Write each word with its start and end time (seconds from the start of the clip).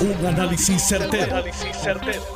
Un 0.00 0.24
análisis 0.24 0.80
certero, 0.82 1.44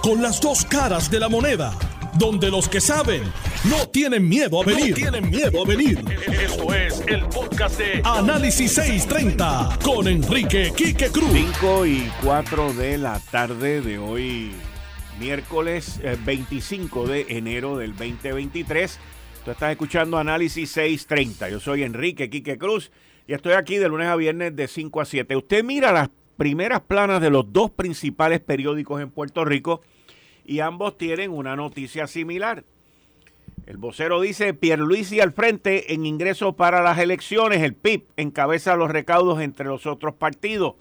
Con 0.03 0.21
las 0.21 0.39
dos 0.39 0.67
caras 0.67 1.11
de 1.11 1.19
la 1.19 1.31
moneda. 1.31 1.73
Donde 2.19 2.51
los 2.51 2.69
que 2.69 2.79
saben 2.79 3.23
no 3.65 3.89
tienen 3.89 4.29
miedo 4.29 4.61
a 4.61 4.67
venir. 4.67 4.95
tienen 4.95 5.31
miedo 5.31 5.63
a 5.63 5.67
venir. 5.67 6.05
Esto 6.31 6.75
es 6.75 7.03
el 7.07 7.25
podcast 7.25 7.79
de 7.79 8.03
Análisis 8.05 8.71
630 8.75 9.79
con 9.83 10.07
Enrique 10.09 10.75
Quique 10.77 11.09
Cruz. 11.09 11.31
5 11.33 11.87
y 11.87 12.13
4 12.23 12.75
de 12.75 12.99
la 12.99 13.19
tarde 13.31 13.81
de 13.81 13.99
hoy, 13.99 14.53
miércoles 15.19 16.01
25 16.23 17.07
eh, 17.07 17.09
de 17.09 17.39
enero 17.39 17.79
del 17.79 17.93
2023. 17.93 18.99
Tú 19.43 19.51
estás 19.53 19.71
escuchando 19.71 20.19
Análisis 20.19 20.71
630. 20.71 21.49
Yo 21.49 21.61
soy 21.61 21.83
Enrique 21.83 22.29
Quique 22.29 22.59
Cruz 22.59 22.93
y 23.27 23.33
estoy 23.33 23.55
aquí 23.55 23.79
de 23.79 23.89
lunes 23.89 24.09
a 24.09 24.17
viernes 24.17 24.55
de 24.55 24.69
5 24.69 25.01
a 25.01 25.05
7. 25.07 25.35
Usted 25.35 25.65
mira 25.65 25.93
las 25.93 26.11
primeras 26.37 26.81
planas 26.81 27.21
de 27.21 27.31
los 27.31 27.53
dos 27.53 27.71
principales 27.71 28.41
periódicos 28.41 29.01
en 29.01 29.11
Puerto 29.11 29.45
Rico 29.45 29.83
y 30.45 30.61
ambos 30.61 30.99
tienen 30.99 31.31
una 31.31 31.57
noticia 31.57 32.07
similar. 32.07 32.65
El 33.67 33.79
vocero 33.79 34.21
dice 34.21 34.53
Pierluisi 34.53 35.21
al 35.21 35.33
frente 35.33 35.95
en 35.95 36.05
ingresos 36.05 36.55
para 36.55 36.83
las 36.83 36.99
elecciones, 36.99 37.63
el 37.63 37.75
PIB 37.75 38.05
encabeza 38.17 38.77
los 38.77 38.91
recaudos 38.91 39.41
entre 39.41 39.67
los 39.67 39.87
otros 39.87 40.15
partidos. 40.15 40.75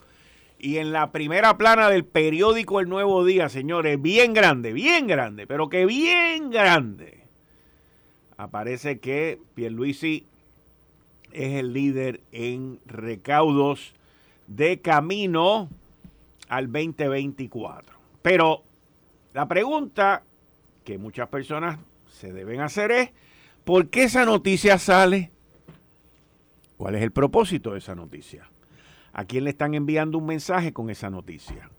Y 0.59 0.78
en 0.78 0.92
la 0.92 1.12
primera 1.12 1.58
plana 1.58 1.90
del 1.90 2.06
periódico 2.06 2.80
El 2.80 2.90
Nuevo 2.90 3.26
Día, 3.26 3.50
señores, 3.50 4.02
bien 4.02 4.34
grande, 4.34 4.73
bien 4.73 5.08
grande, 5.08 5.48
pero 5.48 5.70
que 5.70 5.86
bien 5.86 6.52
grande, 6.52 7.26
aparece 8.38 9.00
que 9.00 9.40
Pierluisi 9.56 10.26
es 11.31 11.54
el 11.54 11.73
líder 11.73 12.22
en 12.31 12.80
recaudos 12.86 13.94
de 14.48 14.82
camino 14.82 15.70
al 16.50 16.72
2024. 16.72 17.98
Pero 18.22 18.64
la 19.34 19.48
pregunta 19.48 20.23
que 20.84 20.98
muchas 20.98 21.28
personas 21.30 21.80
se 22.08 22.31
deben 22.31 22.62
hacer 22.62 22.92
es, 22.92 23.09
¿por 23.64 23.90
qué 23.90 24.04
esa 24.04 24.26
noticia 24.26 24.78
sale? 24.78 25.32
¿Cuál 26.78 26.95
es 26.95 27.04
el 27.04 27.12
propósito 27.12 27.72
de 27.72 27.80
esa 27.80 27.95
noticia? 27.95 28.50
¿A 29.14 29.26
quién 29.26 29.44
le 29.44 29.52
están 29.52 29.73
enviando 29.73 30.17
un 30.17 30.26
mensaje 30.26 30.73
con 30.73 30.89
esa 30.89 31.10
noticia? 31.10 31.70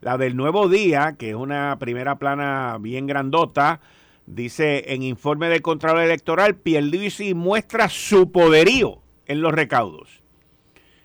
La 0.00 0.18
del 0.18 0.36
nuevo 0.36 0.68
día, 0.68 1.14
que 1.16 1.30
es 1.30 1.36
una 1.36 1.76
primera 1.78 2.16
plana 2.18 2.76
bien 2.80 3.06
grandota, 3.06 3.80
dice 4.26 4.92
en 4.92 5.02
informe 5.02 5.48
del 5.48 5.62
Contralor 5.62 6.02
Electoral, 6.02 6.56
Pierluisi 6.56 7.34
muestra 7.34 7.88
su 7.88 8.32
poderío 8.32 9.00
en 9.26 9.42
los 9.42 9.52
recaudos. 9.52 10.21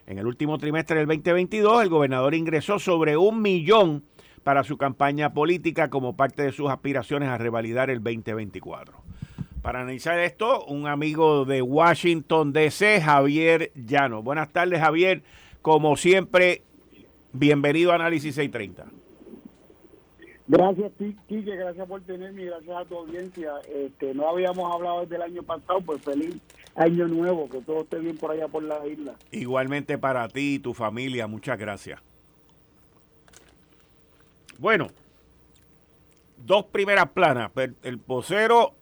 En 0.07 0.17
el 0.17 0.25
último 0.25 0.57
trimestre 0.57 0.99
del 0.99 1.05
2022, 1.05 1.83
el 1.83 1.89
gobernador 1.89 2.33
ingresó 2.33 2.79
sobre 2.79 3.17
un 3.17 3.41
millón 3.41 4.05
para 4.41 4.63
su 4.63 4.77
campaña 4.77 5.33
política 5.33 5.89
como 5.89 6.15
parte 6.15 6.43
de 6.43 6.53
sus 6.53 6.69
aspiraciones 6.69 7.27
a 7.27 7.37
revalidar 7.37 7.89
el 7.89 8.01
2024. 8.01 8.95
Para 9.61 9.81
analizar 9.81 10.17
esto, 10.19 10.63
un 10.63 10.87
amigo 10.87 11.43
de 11.43 11.61
Washington, 11.61 12.53
D.C., 12.53 13.01
Javier 13.01 13.73
Llano. 13.75 14.23
Buenas 14.23 14.49
tardes, 14.53 14.79
Javier. 14.79 15.23
Como 15.61 15.97
siempre, 15.97 16.61
bienvenido 17.33 17.91
a 17.91 17.95
Análisis 17.95 18.33
630. 18.35 18.85
Gracias, 20.47 20.93
Quique, 21.27 21.53
gracias 21.57 21.85
por 21.85 21.99
tenerme 22.03 22.43
y 22.43 22.45
gracias 22.45 22.77
a 22.77 22.85
tu 22.85 22.95
audiencia. 22.95 23.51
Este, 23.67 24.13
no 24.13 24.29
habíamos 24.29 24.73
hablado 24.73 25.01
desde 25.01 25.17
el 25.17 25.23
año 25.23 25.43
pasado, 25.43 25.81
pues 25.81 26.01
feliz 26.01 26.37
año 26.77 27.07
nuevo, 27.07 27.49
que 27.49 27.59
todo 27.61 27.81
esté 27.81 27.99
bien 27.99 28.17
por 28.17 28.31
allá 28.31 28.47
por 28.47 28.63
la 28.63 28.85
isla. 28.87 29.15
Igualmente 29.31 29.97
para 29.97 30.27
ti 30.29 30.55
y 30.55 30.59
tu 30.59 30.73
familia, 30.73 31.27
muchas 31.27 31.57
gracias. 31.57 31.99
Bueno, 34.57 34.87
dos 36.37 36.65
primeras 36.65 37.09
planas, 37.09 37.51
el 37.83 37.97
vocero 37.97 38.73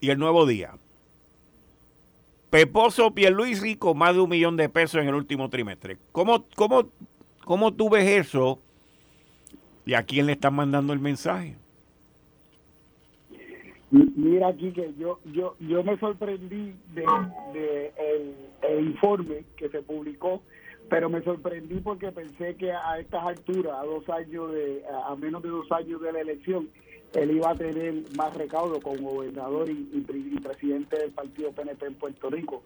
y 0.00 0.10
el 0.10 0.18
nuevo 0.18 0.44
día. 0.46 0.76
Peposo 2.50 3.12
Pierluisi 3.14 3.76
con 3.76 3.98
más 3.98 4.14
de 4.14 4.20
un 4.20 4.30
millón 4.30 4.56
de 4.56 4.68
pesos 4.68 5.00
en 5.00 5.08
el 5.08 5.14
último 5.14 5.50
trimestre. 5.50 5.98
¿Cómo, 6.12 6.44
cómo, 6.54 6.90
cómo 7.44 7.72
tú 7.72 7.88
ves 7.88 8.26
eso 8.26 8.60
¿Y 9.86 9.94
a 9.94 10.02
quién 10.02 10.26
le 10.26 10.32
están 10.32 10.54
mandando 10.54 10.92
el 10.92 11.00
mensaje? 11.00 11.56
Mira 13.94 14.48
aquí 14.48 14.72
que 14.72 14.92
yo 14.98 15.20
yo 15.32 15.54
yo 15.60 15.84
me 15.84 15.96
sorprendí 15.98 16.74
de, 16.94 17.92
el, 18.68 18.86
informe 18.86 19.44
que 19.56 19.68
se 19.68 19.82
publicó, 19.82 20.42
pero 20.90 21.08
me 21.08 21.22
sorprendí 21.22 21.76
porque 21.76 22.10
pensé 22.10 22.56
que 22.56 22.72
a 22.72 22.98
estas 22.98 23.24
alturas, 23.24 23.74
a 23.78 23.84
dos 23.84 24.08
años 24.08 24.52
de 24.52 24.82
a 25.06 25.14
menos 25.14 25.44
de 25.44 25.50
dos 25.50 25.70
años 25.70 26.00
de 26.00 26.12
la 26.12 26.20
elección, 26.22 26.68
él 27.14 27.36
iba 27.36 27.50
a 27.50 27.54
tener 27.54 27.94
más 28.16 28.34
recaudo 28.36 28.80
como 28.80 29.10
gobernador 29.10 29.70
y, 29.70 30.00
presidente 30.42 30.98
del 30.98 31.03
partido 31.14 31.52
PNP 31.52 31.86
en 31.86 31.94
Puerto 31.94 32.30
Rico. 32.30 32.62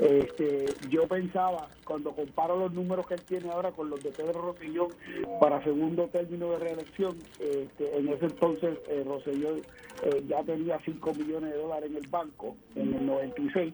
Este, 0.00 0.66
yo 0.90 1.08
pensaba, 1.08 1.68
cuando 1.84 2.12
comparo 2.12 2.58
los 2.58 2.72
números 2.72 3.06
que 3.06 3.14
él 3.14 3.22
tiene 3.28 3.50
ahora 3.50 3.72
con 3.72 3.88
los 3.88 4.02
de 4.02 4.10
Pedro 4.10 4.42
Rosselló 4.42 4.88
para 5.40 5.62
segundo 5.64 6.08
término 6.08 6.50
de 6.50 6.58
reelección, 6.58 7.16
este, 7.40 7.96
en 7.96 8.08
ese 8.08 8.26
entonces 8.26 8.78
eh, 8.88 9.04
eh, 10.02 10.24
ya 10.28 10.42
tenía 10.42 10.78
5 10.84 11.14
millones 11.14 11.50
de 11.52 11.58
dólares 11.58 11.90
en 11.90 11.96
el 11.96 12.06
banco 12.10 12.56
en 12.74 12.94
el 12.94 13.06
96 13.06 13.72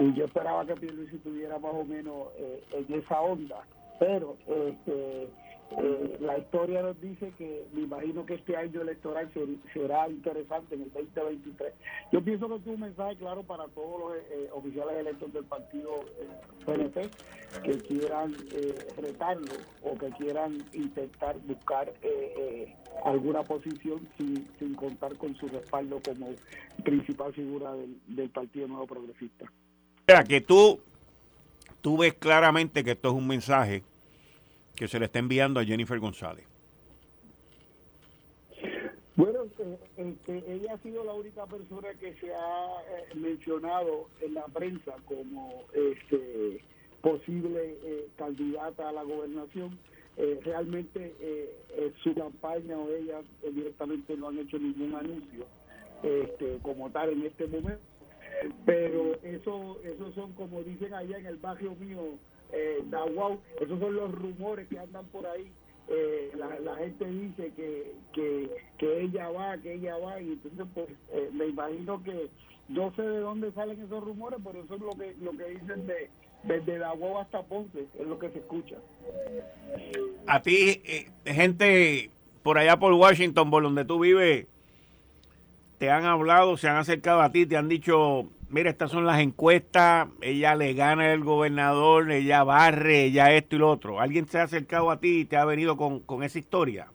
y 0.00 0.14
yo 0.14 0.24
esperaba 0.24 0.66
que 0.66 0.74
Pierluisi 0.74 1.18
tuviera 1.18 1.58
más 1.58 1.74
o 1.74 1.84
menos 1.84 2.28
eh, 2.38 2.64
en 2.72 2.98
esa 2.98 3.20
onda, 3.20 3.62
pero 4.00 4.36
este 4.48 5.28
eh, 5.78 6.16
la 6.20 6.36
historia 6.38 6.82
nos 6.82 7.00
dice 7.00 7.32
que 7.38 7.64
me 7.72 7.82
imagino 7.82 8.26
que 8.26 8.34
este 8.34 8.56
año 8.56 8.80
electoral 8.80 9.30
será 9.72 10.08
interesante 10.08 10.74
en 10.74 10.82
el 10.82 10.92
2023. 10.92 11.72
Yo 12.12 12.22
pienso 12.22 12.48
que 12.48 12.54
es 12.56 12.66
un 12.66 12.80
mensaje 12.80 13.16
claro 13.16 13.44
para 13.44 13.68
todos 13.68 14.00
los 14.00 14.16
eh, 14.16 14.48
oficiales 14.52 14.96
electos 14.98 15.32
del 15.32 15.44
partido 15.44 16.04
eh, 16.18 16.28
PNP 16.66 17.10
que 17.62 17.78
quieran 17.78 18.32
retarlo 18.96 19.52
o 19.82 19.96
que 19.96 20.10
quieran 20.10 20.58
intentar 20.72 21.36
buscar 21.40 21.92
alguna 23.04 23.42
posición 23.42 24.06
sin, 24.16 24.74
contar 24.74 25.16
con 25.16 25.34
su 25.36 25.48
respaldo 25.48 26.00
como 26.04 26.28
principal 26.84 27.32
figura 27.32 27.74
del, 27.74 27.96
del 28.06 28.30
Partido 28.30 28.68
Nuevo 28.68 28.86
Progresista. 28.86 29.50
Mira, 30.06 30.22
que 30.22 30.40
tú, 30.40 30.78
tú 31.80 31.98
ves 31.98 32.14
claramente 32.14 32.84
que 32.84 32.92
esto 32.92 33.08
es 33.08 33.14
un 33.14 33.26
mensaje 33.26 33.82
que 34.74 34.88
se 34.88 34.98
le 34.98 35.06
está 35.06 35.18
enviando 35.18 35.60
a 35.60 35.64
Jennifer 35.64 35.98
González? 35.98 36.46
Bueno, 39.20 39.44
eh, 39.58 39.78
este, 39.98 40.50
ella 40.50 40.72
ha 40.72 40.78
sido 40.78 41.04
la 41.04 41.12
única 41.12 41.44
persona 41.44 41.88
que 42.00 42.14
se 42.14 42.32
ha 42.32 42.66
eh, 42.88 43.14
mencionado 43.16 44.08
en 44.22 44.32
la 44.32 44.46
prensa 44.46 44.94
como 45.04 45.64
este, 45.74 46.62
posible 47.02 47.76
eh, 47.84 48.08
candidata 48.16 48.88
a 48.88 48.92
la 48.92 49.02
gobernación. 49.02 49.78
realmente 50.44 51.14
su 52.02 52.14
campaña 52.14 52.76
o 52.78 52.90
ella 52.90 53.20
directamente 53.42 54.16
no 54.16 54.28
han 54.28 54.38
hecho 54.38 54.58
ningún 54.58 54.94
anuncio 54.94 55.44
este, 56.02 56.58
como 56.62 56.90
tal 56.90 57.10
en 57.10 57.26
este 57.26 57.46
momento. 57.46 57.82
Pero 58.64 59.14
eso, 59.22 59.78
eso 59.82 60.12
son, 60.14 60.32
como 60.32 60.62
dicen 60.62 60.94
allá 60.94 61.18
en 61.18 61.26
el 61.26 61.36
barrio 61.36 61.74
mío, 61.76 62.18
eh, 62.52 62.84
esos 63.60 63.80
son 63.80 63.96
los 63.96 64.12
rumores 64.12 64.68
que 64.68 64.78
andan 64.78 65.06
por 65.06 65.26
ahí. 65.26 65.50
Eh, 65.88 66.32
la, 66.36 66.76
gente 66.76 67.04
dice 67.04 67.52
que, 67.56 67.92
que, 68.78 69.00
ella 69.02 69.28
va, 69.30 69.58
que 69.58 69.74
ella 69.74 69.96
va, 69.96 70.20
y 70.20 70.32
entonces 70.32 70.66
pues 70.72 70.86
eh, 71.12 71.30
me 71.32 71.46
imagino 71.46 72.00
que 72.04 72.28
no 72.68 72.94
sé 72.94 73.02
de 73.02 73.18
dónde 73.18 73.50
salen 73.52 73.82
esos 73.82 74.04
rumores, 74.04 74.38
pero 74.44 74.62
eso 74.62 74.74
es 74.76 74.80
lo 74.80 74.90
que, 74.90 75.16
lo 75.20 75.32
que 75.32 75.44
dicen 75.50 75.86
de 75.88 76.10
desde 76.44 76.78
Dawau 76.78 77.18
hasta 77.18 77.42
Ponce, 77.42 77.86
es 77.98 78.06
lo 78.06 78.18
que 78.18 78.30
se 78.30 78.38
escucha. 78.38 78.76
A 80.26 80.40
ti, 80.40 80.80
eh, 80.84 81.10
gente 81.24 82.10
por 82.42 82.56
allá 82.56 82.78
por 82.78 82.92
Washington, 82.92 83.50
por 83.50 83.62
donde 83.62 83.84
tú 83.84 84.00
vives, 84.00 84.46
te 85.78 85.90
han 85.90 86.04
hablado, 86.04 86.56
se 86.56 86.68
han 86.68 86.76
acercado 86.76 87.20
a 87.20 87.30
ti, 87.32 87.46
te 87.46 87.56
han 87.56 87.68
dicho 87.68 88.28
mira, 88.50 88.70
estas 88.70 88.90
son 88.90 89.06
las 89.06 89.20
encuestas, 89.20 90.08
ella 90.20 90.54
le 90.54 90.74
gana 90.74 91.12
el 91.12 91.24
gobernador, 91.24 92.10
ella 92.10 92.44
barre, 92.44 93.04
ella 93.04 93.32
esto 93.32 93.56
y 93.56 93.58
lo 93.60 93.70
otro. 93.70 94.00
¿Alguien 94.00 94.26
se 94.26 94.38
ha 94.38 94.42
acercado 94.42 94.90
a 94.90 95.00
ti 95.00 95.20
y 95.20 95.24
te 95.24 95.36
ha 95.36 95.44
venido 95.44 95.76
con, 95.76 96.22
esa 96.22 96.38
historia? 96.38 96.88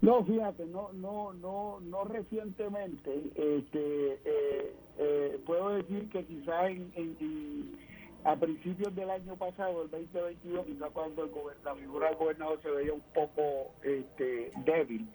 No, 0.00 0.24
fíjate, 0.24 0.66
no, 0.66 0.92
no, 0.92 1.32
no, 1.34 1.80
no 1.80 2.04
recientemente. 2.04 3.10
Este, 3.34 4.12
eh, 4.24 4.74
eh, 4.98 5.40
puedo 5.46 5.70
decir 5.70 6.08
que 6.10 6.24
quizás 6.24 6.70
en, 6.70 7.78
a 8.24 8.36
principios 8.36 8.94
del 8.94 9.10
año 9.10 9.36
pasado, 9.36 9.82
el 9.82 9.90
2022, 9.90 10.66
quizás 10.66 10.90
cuando 10.92 11.24
el 11.24 11.30
la 11.64 11.74
figura 11.74 12.08
del 12.08 12.16
gobernador 12.16 12.60
se 12.62 12.70
veía 12.70 12.92
un 12.92 13.02
poco 13.14 13.72
este, 13.82 14.52
débil, 14.64 15.08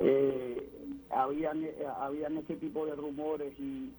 eh, 0.00 0.68
habían, 1.10 1.64
eh, 1.64 1.74
habían 2.00 2.36
ese 2.38 2.56
tipo 2.56 2.86
de 2.86 2.94
rumores 2.94 3.52
y, 3.58 3.90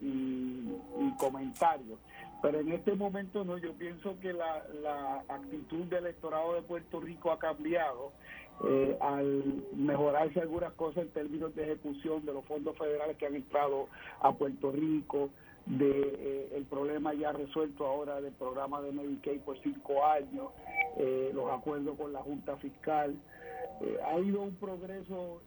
comentarios. 1.20 2.00
Pero 2.42 2.60
en 2.60 2.72
este 2.74 2.94
momento 2.96 3.46
no, 3.46 3.58
yo 3.58 3.72
pienso 3.74 4.20
que 4.20 4.34
la, 4.34 4.66
la 4.82 5.24
actitud 5.30 5.86
del 5.86 6.06
electorado 6.06 6.56
de 6.56 6.62
Puerto 6.64 7.00
Rico 7.00 7.32
ha 7.32 7.40
cambiado 7.40 8.12
eh, 8.66 8.98
al 9.02 9.66
mejorarse 9.76 10.40
algunas 10.40 10.74
cosas 10.74 11.04
en 11.04 11.10
términos 11.10 11.54
de 11.56 11.64
ejecución 11.64 12.26
de 12.26 12.34
los 12.34 12.46
fondos 12.46 12.78
federales 12.78 13.18
que 13.18 13.26
han 13.26 13.36
entrado 13.36 13.90
a 14.22 14.32
Puerto 14.34 14.72
Rico, 14.72 15.32
de 15.66 16.50
eh, 16.52 16.64
problema 16.70 17.14
ya 17.14 17.32
resuelto 17.32 17.86
ahora 17.86 18.22
del 18.22 18.34
programa 18.34 18.82
de 18.82 18.92
Medicaid 18.92 19.42
por 19.42 19.60
cinco 19.62 20.06
años, 20.06 20.52
eh, 20.98 21.32
los 21.34 21.52
acuerdos 21.52 21.98
con 21.98 22.14
la 22.14 22.22
Junta 22.22 22.58
Fiscal. 22.58 23.16
ha 24.06 24.12
habido 24.12 24.42
un 24.42 24.56
progreso 24.56 25.42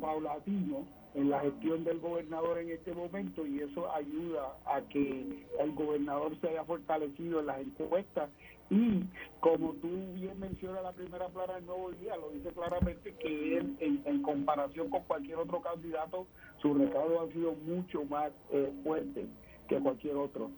paulatino 0.00 0.86
en 1.14 1.30
la 1.30 1.40
gestión 1.40 1.82
del 1.84 1.98
gobernador 1.98 2.58
en 2.58 2.70
este 2.70 2.92
momento 2.92 3.46
y 3.46 3.60
eso 3.60 3.90
ayuda 3.92 4.56
a 4.66 4.82
que 4.82 5.46
el 5.58 5.72
gobernador 5.72 6.38
se 6.40 6.48
haya 6.48 6.64
fortalecido 6.64 7.40
en 7.40 7.46
las 7.46 7.60
encuestas 7.60 8.30
y 8.68 9.04
como 9.40 9.74
tú 9.74 9.88
bien 10.14 10.38
mencionas 10.40 10.82
la 10.82 10.92
primera 10.92 11.28
plana 11.28 11.54
del 11.54 11.66
Nuevo 11.66 11.92
Día, 11.92 12.16
lo 12.16 12.30
dice 12.30 12.50
claramente 12.50 13.14
que 13.14 13.58
él 13.58 13.76
en, 13.80 14.22
comparación 14.22 14.90
con 14.90 15.04
cualquier 15.04 15.38
otro 15.38 15.60
candidato, 15.60 16.26
su 16.60 16.74
recaudo 16.74 17.22
ha 17.22 17.32
sido 17.32 17.54
mucho 17.54 18.04
más 18.04 18.32
eh, 18.50 18.72
fuerte 18.82 19.26
que 19.68 19.78
cualquier 19.78 20.16
otro. 20.16 20.50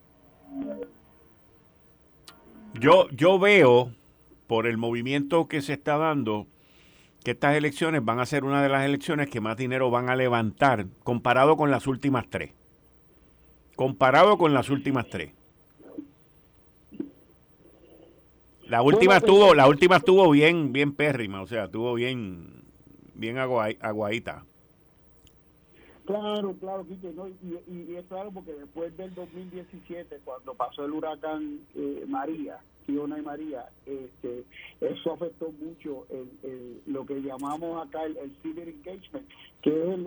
Yo, 2.75 3.09
yo 3.11 3.39
veo 3.39 3.93
por 4.47 4.67
el 4.67 4.77
movimiento 4.77 5.49
que 5.49 5.63
se 5.63 5.75
está 5.75 5.97
dando 5.97 6.47
que 7.25 7.33
estas 7.33 7.57
elecciones 7.57 8.05
van 8.05 8.21
a 8.21 8.27
ser 8.27 8.45
una 8.45 8.63
de 8.63 8.69
las 8.69 8.85
elecciones 8.85 9.29
que 9.29 9.41
más 9.41 9.57
dinero 9.57 9.91
van 9.91 10.09
a 10.09 10.17
levantar 10.17 10.87
comparado 11.03 11.57
con 11.57 11.71
las 11.71 11.87
últimas 11.87 12.27
tres. 12.31 12.53
Comparado 13.77 14.39
con 14.39 14.55
las 14.55 14.71
últimas 14.71 15.09
tres. 15.09 15.33
La 18.67 18.83
última 18.83 19.15
pues, 19.15 19.23
estuvo, 19.23 19.55
la 19.55 19.67
última 19.67 19.97
estuvo 19.97 20.31
bien, 20.31 20.73
bien 20.73 20.93
pérrima, 20.93 21.41
o 21.41 21.47
sea, 21.47 21.65
estuvo 21.65 21.95
bien, 21.95 22.65
bien 23.15 23.39
aguadita. 23.39 24.45
Claro, 26.09 26.57
claro, 26.59 26.87
¿no? 27.15 27.29
y, 27.29 27.95
es 27.95 28.07
claro 28.07 28.31
porque 28.33 28.55
después 28.55 28.97
del 28.97 29.15
2017, 29.15 30.21
cuando 30.25 30.55
pasó 30.55 30.87
el 30.87 30.93
huracán 30.93 31.61
eh, 31.75 32.07
María, 32.09 32.61
Fiona 32.87 33.19
y 33.19 33.23
María, 33.23 33.69
este, 33.85 34.45
eso 34.81 35.13
afectó 35.13 35.53
mucho 35.53 36.07
el, 36.09 36.81
lo 36.87 37.05
que 37.05 37.21
llamamos 37.21 37.87
acá 37.87 38.05
el, 38.05 38.17
el 38.17 38.35
civil 38.41 38.69
engagement, 38.71 39.29
que 39.61 39.93
es 39.93 39.99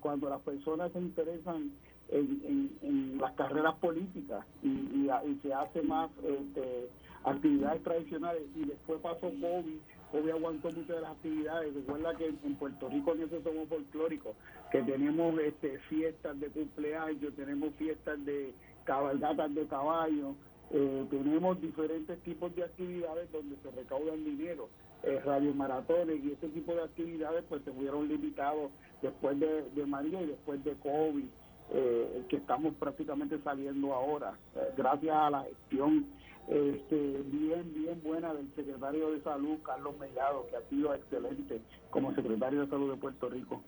cuando 0.00 0.30
las 0.30 0.40
personas 0.40 0.92
se 0.92 0.98
interesan 0.98 1.70
en, 2.08 2.70
en, 2.80 3.18
las 3.18 3.32
carreras 3.34 3.74
políticas 3.80 4.46
y, 4.62 4.68
y, 4.68 5.40
se 5.42 5.52
hace 5.52 5.82
más 5.82 6.10
este, 6.24 6.88
actividades 7.22 7.82
tradicionales 7.82 8.44
y 8.56 8.64
después 8.64 8.98
pasó 9.02 9.28
COVID 9.28 9.76
COVID 10.12 10.30
aguantó 10.30 10.68
muchas 10.68 10.96
de 10.96 11.00
las 11.00 11.12
actividades. 11.12 11.74
Recuerda 11.74 12.16
que 12.16 12.26
en 12.26 12.54
Puerto 12.56 12.88
Rico 12.88 13.14
nosotros 13.14 13.42
somos 13.44 13.68
folclóricos, 13.68 14.36
que 14.70 14.82
tenemos 14.82 15.38
este, 15.40 15.78
fiestas 15.88 16.38
de 16.40 16.48
cumpleaños, 16.48 17.34
tenemos 17.34 17.74
fiestas 17.74 18.24
de 18.24 18.52
cabalgatas 18.84 19.54
de 19.54 19.66
caballos, 19.66 20.34
eh, 20.70 21.06
tenemos 21.10 21.60
diferentes 21.60 22.18
tipos 22.20 22.54
de 22.54 22.64
actividades 22.64 23.30
donde 23.32 23.56
se 23.62 23.70
recaudan 23.70 24.24
dinero, 24.24 24.68
eh, 25.02 25.18
radiomaratones 25.24 26.22
y 26.22 26.32
ese 26.32 26.48
tipo 26.48 26.74
de 26.74 26.82
actividades 26.82 27.42
pues 27.48 27.62
se 27.64 27.72
fueron 27.72 28.06
limitados 28.06 28.70
después 29.00 29.40
de, 29.40 29.86
María 29.86 30.20
y 30.20 30.26
después 30.26 30.62
de 30.62 30.74
COVID, 30.74 31.24
eh, 31.72 32.24
que 32.28 32.36
estamos 32.36 32.74
prácticamente 32.74 33.38
saliendo 33.42 33.94
ahora, 33.94 34.34
eh, 34.54 34.74
gracias 34.76 35.16
a 35.16 35.30
la 35.30 35.44
gestión 35.44 36.04
este, 36.48 37.22
bien, 37.26 37.72
bien 37.74 38.00
buena 38.02 38.34
del 38.34 38.52
secretario 38.54 39.10
de 39.10 39.20
Salud, 39.22 39.58
Carlos 39.64 39.96
Mellado, 39.98 40.46
que 40.48 40.56
ha 40.56 40.68
sido 40.68 40.94
excelente 40.94 41.60
como 41.90 42.14
secretario 42.14 42.62
de 42.62 42.66
Salud 42.68 42.90
de 42.90 42.96
Puerto 42.96 43.28
Rico. 43.28 43.62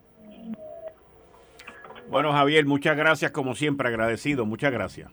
Bueno, 2.10 2.32
Javier, 2.32 2.66
muchas 2.66 2.96
gracias, 2.96 3.30
como 3.30 3.54
siempre, 3.54 3.88
agradecido, 3.88 4.44
muchas 4.44 4.72
gracias. 4.72 5.10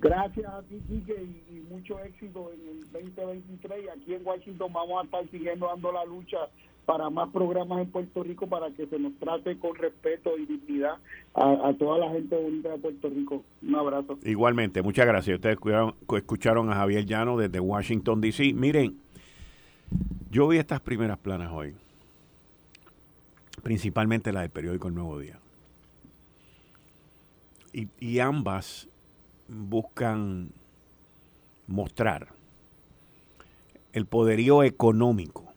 Gracias 0.00 0.46
a 0.46 0.62
ti, 0.62 0.80
Quique, 0.88 1.14
y, 1.14 1.60
mucho 1.68 2.00
éxito 2.00 2.50
en 2.52 2.68
el 2.68 2.90
2023. 2.90 3.84
Y 3.84 3.88
aquí 3.88 4.14
en 4.14 4.26
Washington 4.26 4.72
vamos 4.72 5.00
a 5.00 5.04
estar 5.04 5.30
siguiendo 5.30 5.66
dando 5.66 5.92
la 5.92 6.04
lucha 6.04 6.38
para 6.90 7.08
más 7.08 7.28
programas 7.28 7.82
en 7.82 7.88
Puerto 7.88 8.24
Rico 8.24 8.48
para 8.48 8.68
que 8.72 8.84
se 8.84 8.98
nos 8.98 9.16
trate 9.20 9.56
con 9.60 9.76
respeto 9.76 10.36
y 10.36 10.44
dignidad 10.44 10.98
a, 11.34 11.72
toda 11.78 11.98
la 11.98 12.10
gente 12.10 12.34
bonita 12.34 12.70
de 12.70 12.78
Puerto 12.78 13.08
Rico. 13.08 13.44
Un 13.62 13.76
abrazo. 13.76 14.18
Igualmente, 14.24 14.82
muchas 14.82 15.06
gracias. 15.06 15.36
Ustedes 15.36 15.56
escucharon, 16.16 16.72
a 16.72 16.74
Javier 16.74 17.06
Llano 17.06 17.36
desde 17.36 17.60
Washington, 17.60 18.20
D.C. 18.20 18.54
Miren, 18.54 18.98
yo 20.32 20.48
vi 20.48 20.58
estas 20.58 20.80
primeras 20.80 21.16
planas 21.18 21.52
hoy, 21.52 21.76
principalmente 23.62 24.32
la 24.32 24.40
del 24.40 24.50
periódico 24.50 24.88
El 24.88 24.94
Nuevo 24.94 25.16
Día. 25.20 25.38
Y 27.72 28.18
ambas 28.18 28.88
buscan 29.46 30.50
mostrar 31.68 32.30
el 33.92 34.06
poderío 34.06 34.64
económico 34.64 35.49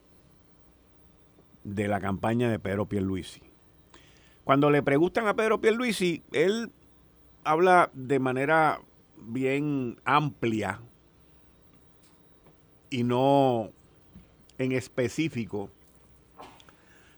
de 1.63 1.88
la 1.88 2.00
campaña 2.00 2.50
de 2.50 2.60
Pedro 2.60 2.86
Pierluisi. 2.86 3.42
Cuando 4.44 4.69
le 4.69 4.83
preguntan 4.83 5.27
a 5.27 5.36
Pedro 5.36 5.62
Pierluisi, 5.62 6.24
él 6.31 6.71
habla 7.44 7.89
de 7.94 8.19
manera 8.19 8.81
bien 9.18 9.98
amplia 10.06 10.81
y 12.89 13.04
no 13.04 13.71
en 14.57 14.71
específico 14.74 15.69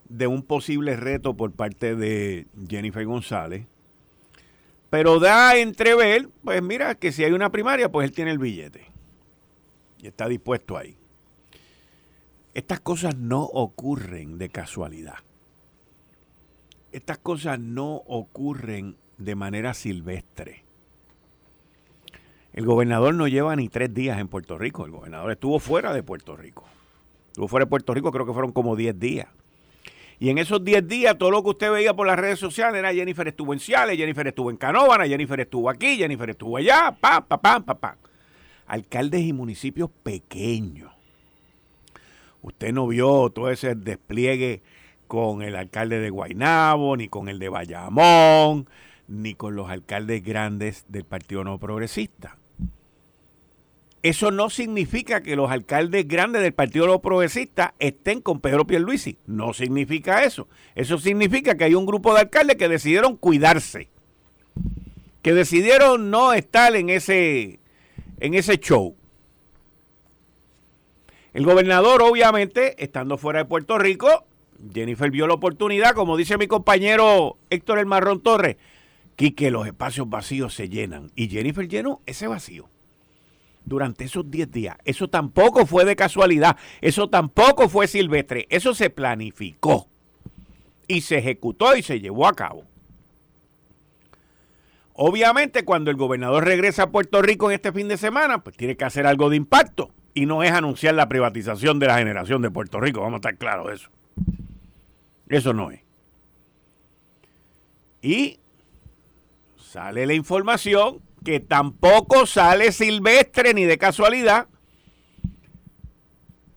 de 0.08 0.28
un 0.28 0.44
posible 0.44 0.96
reto 0.96 1.36
por 1.36 1.52
parte 1.52 1.96
de 1.96 2.48
Jennifer 2.68 3.06
González 3.06 3.66
pero 4.96 5.20
da 5.20 5.50
a 5.50 5.58
entrever, 5.58 6.30
pues 6.42 6.64
mira, 6.64 6.96
que 6.96 7.12
si 7.12 7.26
hay 7.26 7.34
una 7.34 7.52
primaria, 7.52 7.92
pues 7.92 8.08
él 8.08 8.16
tiene 8.16 8.32
el 8.32 8.38
billete. 8.38 8.86
Y 10.00 10.08
está 10.08 10.26
dispuesto 10.30 10.78
ahí. 10.78 10.96
Estas 12.56 12.80
cosas 12.80 13.18
no 13.18 13.44
ocurren 13.44 14.38
de 14.38 14.48
casualidad. 14.48 15.18
Estas 16.94 17.18
cosas 17.18 17.60
no 17.60 17.96
ocurren 18.08 18.96
de 19.18 19.36
manera 19.36 19.74
silvestre. 19.74 20.64
El 22.54 22.66
gobernador 22.66 23.14
no 23.14 23.28
lleva 23.28 23.58
ni 23.58 23.68
tres 23.68 23.94
días 23.94 24.18
en 24.20 24.30
Puerto 24.30 24.58
Rico. 24.58 24.86
El 24.86 24.92
gobernador 24.92 25.34
estuvo 25.34 25.60
fuera 25.60 25.94
de 25.94 26.02
Puerto 26.02 26.38
Rico. 26.38 26.64
Estuvo 27.28 27.50
fuera 27.50 27.66
de 27.66 27.70
Puerto 27.70 27.94
Rico, 27.94 28.10
creo 28.14 28.26
que 28.26 28.32
fueron 28.32 28.54
como 28.54 28.78
diez 28.78 28.98
días. 28.98 29.28
Y 30.18 30.30
en 30.30 30.38
esos 30.38 30.64
10 30.64 30.88
días, 30.88 31.18
todo 31.18 31.32
lo 31.32 31.44
que 31.44 31.50
usted 31.50 31.70
veía 31.70 31.94
por 31.94 32.08
las 32.08 32.18
redes 32.18 32.40
sociales 32.40 32.80
era 32.80 32.94
Jennifer 32.94 33.28
estuvo 33.28 33.52
en 33.52 33.60
Ciales, 33.60 33.98
Jennifer 33.98 34.26
estuvo 34.26 34.50
en 34.50 34.56
Canóvana, 34.56 35.06
Jennifer 35.06 35.38
estuvo 35.42 35.70
aquí, 35.70 35.98
Jennifer 35.98 36.30
estuvo 36.30 36.56
allá, 36.56 36.96
pa, 36.98 37.20
pa, 37.20 37.38
pa, 37.38 37.60
pa, 37.60 37.76
pa. 37.76 37.98
Alcaldes 38.66 39.24
y 39.24 39.34
municipios 39.34 39.90
pequeños. 40.04 40.95
Usted 42.46 42.74
no 42.74 42.86
vio 42.86 43.32
todo 43.32 43.50
ese 43.50 43.74
despliegue 43.74 44.62
con 45.08 45.42
el 45.42 45.56
alcalde 45.56 46.00
de 46.00 46.12
Guaynabo, 46.12 46.96
ni 46.96 47.08
con 47.08 47.28
el 47.28 47.40
de 47.40 47.50
Bayamón, 47.50 48.70
ni 49.08 49.34
con 49.34 49.56
los 49.56 49.72
alcaldes 49.72 50.24
grandes 50.24 50.86
del 50.88 51.06
Partido 51.06 51.44
No 51.44 51.58
Progresista. 51.58 52.38
Eso 54.04 54.30
no 54.30 54.52
significa 54.52 55.22
que 55.22 55.36
los 55.36 55.50
alcaldes 55.50 56.08
grandes 56.08 56.44
del 56.44 56.54
Partido 56.54 57.02
Progresista 57.02 57.74
estén 57.80 58.22
con 58.22 58.42
Pedro 58.42 58.68
Pierluisi. 58.68 59.18
No 59.26 59.52
significa 59.56 60.24
eso. 60.24 60.48
Eso 60.76 61.00
significa 61.00 61.58
que 61.58 61.64
hay 61.64 61.74
un 61.74 61.88
grupo 61.88 62.14
de 62.14 62.20
alcaldes 62.20 62.58
que 62.58 62.70
decidieron 62.70 63.18
cuidarse. 63.18 63.90
Que 65.24 65.34
decidieron 65.34 66.12
no 66.12 66.34
estar 66.34 66.76
en 66.76 66.92
ese, 66.92 67.60
en 68.20 68.36
ese 68.36 68.60
show. 68.60 68.96
El 71.36 71.44
gobernador, 71.44 72.02
obviamente, 72.02 72.82
estando 72.82 73.18
fuera 73.18 73.40
de 73.40 73.46
Puerto 73.46 73.78
Rico, 73.78 74.26
Jennifer 74.74 75.12
vio 75.12 75.28
la 75.28 75.34
oportunidad, 75.34 75.94
como 75.94 76.16
dice 76.16 76.38
mi 76.38 76.48
compañero 76.48 77.38
Héctor 77.50 77.80
El 77.80 77.88
Marrón 77.88 78.22
Torres, 78.22 78.56
que 79.18 79.52
los 79.52 79.68
espacios 79.68 80.10
vacíos 80.10 80.54
se 80.54 80.70
llenan. 80.70 81.12
Y 81.14 81.28
Jennifer 81.28 81.68
llenó 81.68 82.00
ese 82.06 82.28
vacío 82.28 82.70
durante 83.66 84.06
esos 84.06 84.32
10 84.32 84.50
días. 84.50 84.78
Eso 84.86 85.10
tampoco 85.10 85.66
fue 85.66 85.84
de 85.84 85.98
casualidad, 85.98 86.56
eso 86.80 87.10
tampoco 87.10 87.68
fue 87.68 87.88
silvestre, 87.88 88.48
eso 88.50 88.74
se 88.74 88.90
planificó 88.90 89.90
y 90.88 91.02
se 91.02 91.18
ejecutó 91.18 91.76
y 91.76 91.84
se 91.84 92.00
llevó 92.00 92.30
a 92.30 92.34
cabo. 92.34 92.64
Obviamente 94.94 95.66
cuando 95.66 95.92
el 95.92 95.98
gobernador 95.98 96.46
regresa 96.46 96.84
a 96.84 96.92
Puerto 96.92 97.22
Rico 97.22 97.52
en 97.52 97.56
este 97.56 97.74
fin 97.74 97.90
de 97.90 97.98
semana, 97.98 98.42
pues 98.42 98.56
tiene 98.56 98.78
que 98.78 98.86
hacer 98.86 99.06
algo 99.06 99.30
de 99.30 99.36
impacto 99.36 99.92
y 100.16 100.26
no 100.26 100.44
es 100.44 100.52
anunciar 100.52 100.96
la 100.96 101.10
privatización 101.10 101.78
de 101.78 101.88
la 101.88 101.98
generación 101.98 102.42
de 102.42 102.50
Puerto 102.50 102.80
Rico, 102.80 103.02
vamos 103.02 103.16
a 103.16 103.18
estar 103.18 103.38
claros 103.38 103.68
de 103.68 103.74
eso. 103.76 103.90
Eso 105.28 105.54
no 105.54 105.72
es. 105.72 105.82
Y 108.02 108.40
sale 109.58 110.06
la 110.06 110.14
información 110.14 111.02
que 111.26 111.42
tampoco 111.42 112.26
sale 112.26 112.72
silvestre 112.72 113.54
ni 113.54 113.66
de 113.66 113.78
casualidad, 113.78 114.48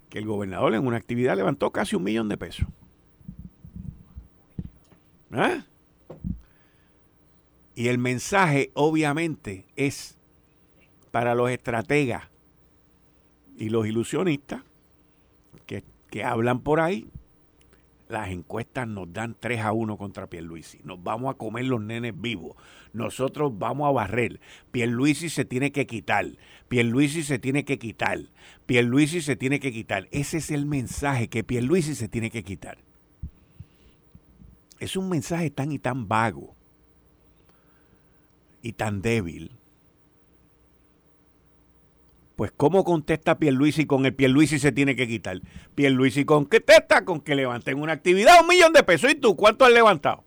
que 0.09 0.19
el 0.19 0.27
gobernador 0.27 0.75
en 0.75 0.87
una 0.87 0.97
actividad 0.97 1.37
levantó 1.37 1.73
casi 1.73 1.97
un 1.97 2.05
millón 2.05 2.29
de 2.29 2.37
pesos. 2.37 2.69
¿Ah? 5.33 5.65
Y 7.75 7.89
el 7.89 7.99
mensaje 7.99 8.71
obviamente 8.75 9.67
es 9.75 10.17
para 11.11 11.35
los 11.35 11.51
estrategas 11.51 12.29
y 13.59 13.71
los 13.71 13.87
ilusionistas 13.87 14.63
que, 15.67 15.85
que 16.11 16.25
hablan 16.25 16.61
por 16.61 16.81
ahí, 16.81 17.11
las 18.09 18.31
encuestas 18.31 18.89
nos 18.89 19.13
dan 19.13 19.37
3 19.39 19.61
a 19.61 19.73
1 19.73 19.97
contra 19.99 20.29
Pierluisi. 20.29 20.79
Nos 20.85 21.03
vamos 21.03 21.35
a 21.35 21.37
comer 21.37 21.67
los 21.67 21.81
nenes 21.81 22.19
vivos. 22.19 22.57
Nosotros 22.93 23.59
vamos 23.59 23.89
a 23.89 23.93
barrer. 23.93 24.41
Pierluisi 24.71 25.29
se 25.29 25.45
tiene 25.45 25.73
que 25.73 25.87
quitar. 25.87 26.27
Pierluisi 26.69 27.23
se 27.23 27.39
tiene 27.39 27.65
que 27.65 27.79
quitar. 27.79 28.21
Pierluisi 28.65 29.21
se 29.21 29.37
tiene 29.37 29.61
que 29.61 29.73
quitar. 29.73 30.09
Ese 30.11 30.39
es 30.39 30.51
el 30.51 30.65
mensaje 30.65 31.29
que 31.29 31.45
Pierluisi 31.45 31.95
se 31.95 32.09
tiene 32.09 32.31
que 32.31 32.45
quitar. 32.45 32.79
Es 34.79 34.97
un 34.97 35.09
mensaje 35.11 35.51
tan 35.51 35.73
y 35.73 35.79
tan 35.79 36.09
vago 36.09 36.55
y 38.63 38.73
tan 38.73 39.03
débil 39.03 39.58
pues 42.39 42.53
¿cómo 42.57 42.85
contesta 42.85 43.37
Pierluisi 43.37 43.85
con 43.85 44.07
el 44.07 44.15
Pierluisi 44.15 44.61
se 44.61 44.71
tiene 44.71 44.95
que 44.95 45.09
quitar? 45.09 45.41
Pierluisi 45.75 46.25
con 46.25 46.47
qué 46.47 46.61
testa 46.61 47.05
con 47.05 47.21
que 47.21 47.35
levanten 47.35 47.83
una 47.83 47.95
actividad 47.95 48.43
un 48.43 48.47
millón 48.47 48.73
de 48.73 48.85
pesos 48.85 49.11
y 49.11 49.17
tú 49.17 49.35
cuánto 49.35 49.65
has 49.65 49.73
levantado. 49.73 50.23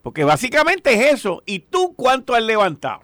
Porque 0.00 0.24
básicamente 0.24 0.94
es 0.94 1.12
eso. 1.12 1.42
¿Y 1.44 1.58
tú 1.58 1.92
cuánto 1.94 2.34
has 2.34 2.42
levantado? 2.42 3.02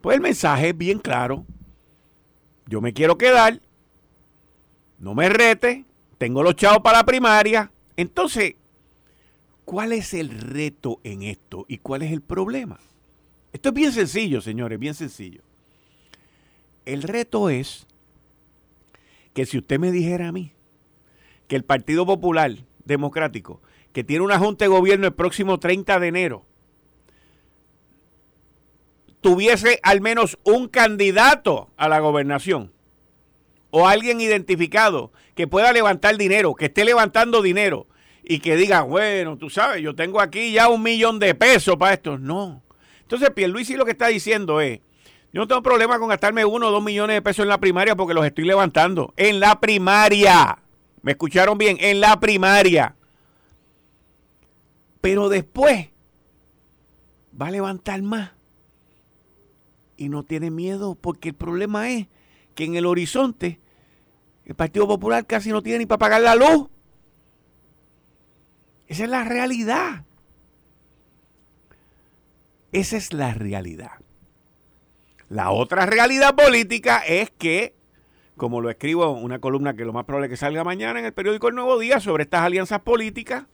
Pues 0.00 0.14
el 0.14 0.22
mensaje 0.22 0.68
es 0.68 0.78
bien 0.78 1.00
claro. 1.00 1.44
Yo 2.66 2.80
me 2.80 2.92
quiero 2.92 3.18
quedar. 3.18 3.60
No 5.00 5.16
me 5.16 5.30
rete. 5.30 5.84
Tengo 6.16 6.44
los 6.44 6.54
chavos 6.54 6.78
para 6.78 6.98
la 6.98 7.04
primaria. 7.04 7.72
Entonces, 7.96 8.54
¿cuál 9.64 9.92
es 9.92 10.14
el 10.14 10.30
reto 10.30 11.00
en 11.02 11.22
esto 11.24 11.66
y 11.66 11.78
cuál 11.78 12.02
es 12.02 12.12
el 12.12 12.20
problema? 12.20 12.78
Esto 13.54 13.68
es 13.68 13.74
bien 13.76 13.92
sencillo, 13.92 14.40
señores, 14.40 14.80
bien 14.80 14.94
sencillo. 14.94 15.40
El 16.84 17.04
reto 17.04 17.50
es 17.50 17.86
que 19.32 19.46
si 19.46 19.58
usted 19.58 19.78
me 19.78 19.92
dijera 19.92 20.26
a 20.26 20.32
mí 20.32 20.52
que 21.46 21.54
el 21.54 21.62
Partido 21.62 22.04
Popular 22.04 22.50
Democrático, 22.84 23.62
que 23.92 24.02
tiene 24.02 24.24
una 24.24 24.40
junta 24.40 24.64
de 24.64 24.70
gobierno 24.70 25.06
el 25.06 25.14
próximo 25.14 25.60
30 25.60 26.00
de 26.00 26.08
enero, 26.08 26.44
tuviese 29.20 29.78
al 29.84 30.00
menos 30.00 30.36
un 30.42 30.66
candidato 30.66 31.70
a 31.76 31.88
la 31.88 32.00
gobernación 32.00 32.72
o 33.70 33.86
alguien 33.86 34.20
identificado 34.20 35.12
que 35.36 35.46
pueda 35.46 35.72
levantar 35.72 36.16
dinero, 36.16 36.56
que 36.56 36.64
esté 36.64 36.84
levantando 36.84 37.40
dinero 37.40 37.86
y 38.24 38.40
que 38.40 38.56
diga, 38.56 38.82
bueno, 38.82 39.38
tú 39.38 39.48
sabes, 39.48 39.80
yo 39.80 39.94
tengo 39.94 40.20
aquí 40.20 40.50
ya 40.50 40.68
un 40.68 40.82
millón 40.82 41.20
de 41.20 41.36
pesos 41.36 41.76
para 41.76 41.94
esto. 41.94 42.18
No, 42.18 42.63
entonces, 43.14 43.34
Pierluisi 43.34 43.76
lo 43.76 43.84
que 43.84 43.92
está 43.92 44.08
diciendo 44.08 44.60
es, 44.60 44.80
yo 45.32 45.40
no 45.40 45.46
tengo 45.46 45.62
problema 45.62 46.00
con 46.00 46.08
gastarme 46.08 46.44
uno 46.44 46.66
o 46.66 46.70
dos 46.72 46.82
millones 46.82 47.14
de 47.14 47.22
pesos 47.22 47.44
en 47.44 47.48
la 47.48 47.58
primaria 47.58 47.94
porque 47.94 48.12
los 48.12 48.26
estoy 48.26 48.44
levantando. 48.44 49.14
En 49.16 49.38
la 49.38 49.60
primaria. 49.60 50.58
¿Me 51.02 51.12
escucharon 51.12 51.56
bien? 51.56 51.76
En 51.80 52.00
la 52.00 52.18
primaria. 52.18 52.96
Pero 55.00 55.28
después 55.28 55.90
va 57.40 57.46
a 57.46 57.50
levantar 57.52 58.02
más. 58.02 58.32
Y 59.96 60.08
no 60.08 60.24
tiene 60.24 60.50
miedo 60.50 60.96
porque 60.96 61.28
el 61.28 61.34
problema 61.36 61.90
es 61.90 62.08
que 62.56 62.64
en 62.64 62.74
el 62.74 62.84
horizonte 62.84 63.60
el 64.44 64.56
Partido 64.56 64.88
Popular 64.88 65.24
casi 65.24 65.50
no 65.50 65.62
tiene 65.62 65.80
ni 65.80 65.86
para 65.86 65.98
pagar 65.98 66.20
la 66.20 66.34
luz. 66.34 66.68
Esa 68.88 69.04
es 69.04 69.10
la 69.10 69.22
realidad. 69.22 70.04
Esa 72.74 72.96
es 72.96 73.12
la 73.12 73.32
realidad. 73.32 73.92
La 75.28 75.52
otra 75.52 75.86
realidad 75.86 76.34
política 76.34 76.98
es 77.06 77.30
que, 77.30 77.72
como 78.36 78.60
lo 78.60 78.68
escribo 78.68 79.16
en 79.16 79.22
una 79.22 79.38
columna 79.38 79.76
que 79.76 79.84
lo 79.84 79.92
más 79.92 80.04
probable 80.06 80.26
es 80.26 80.32
que 80.32 80.36
salga 80.36 80.64
mañana 80.64 80.98
en 80.98 81.04
el 81.04 81.12
periódico 81.12 81.46
El 81.46 81.54
Nuevo 81.54 81.78
Día 81.78 82.00
sobre 82.00 82.24
estas 82.24 82.42
alianzas 82.42 82.80
políticas, 82.80 83.44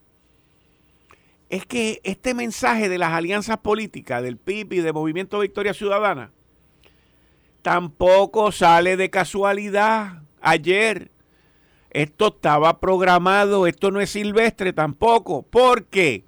es 1.50 1.67
que 1.67 2.00
este 2.03 2.33
mensaje 2.33 2.89
de 2.89 2.97
las 2.97 3.12
alianzas 3.12 3.59
políticas 3.59 4.23
del 4.23 4.39
PIB 4.39 4.73
y 4.73 4.81
de 4.81 4.95
Movimiento 4.95 5.41
Victoria 5.41 5.75
Ciudadana 5.75 6.33
tampoco 7.61 8.53
sale 8.53 8.97
de 8.97 9.11
casualidad. 9.11 10.23
Ayer 10.41 11.11
esto 11.91 12.29
estaba 12.29 12.81
programado, 12.81 13.67
esto 13.67 13.91
no 13.91 14.00
es 14.00 14.09
silvestre 14.09 14.73
tampoco. 14.73 15.43
¿Por 15.43 15.85
qué? 15.85 16.25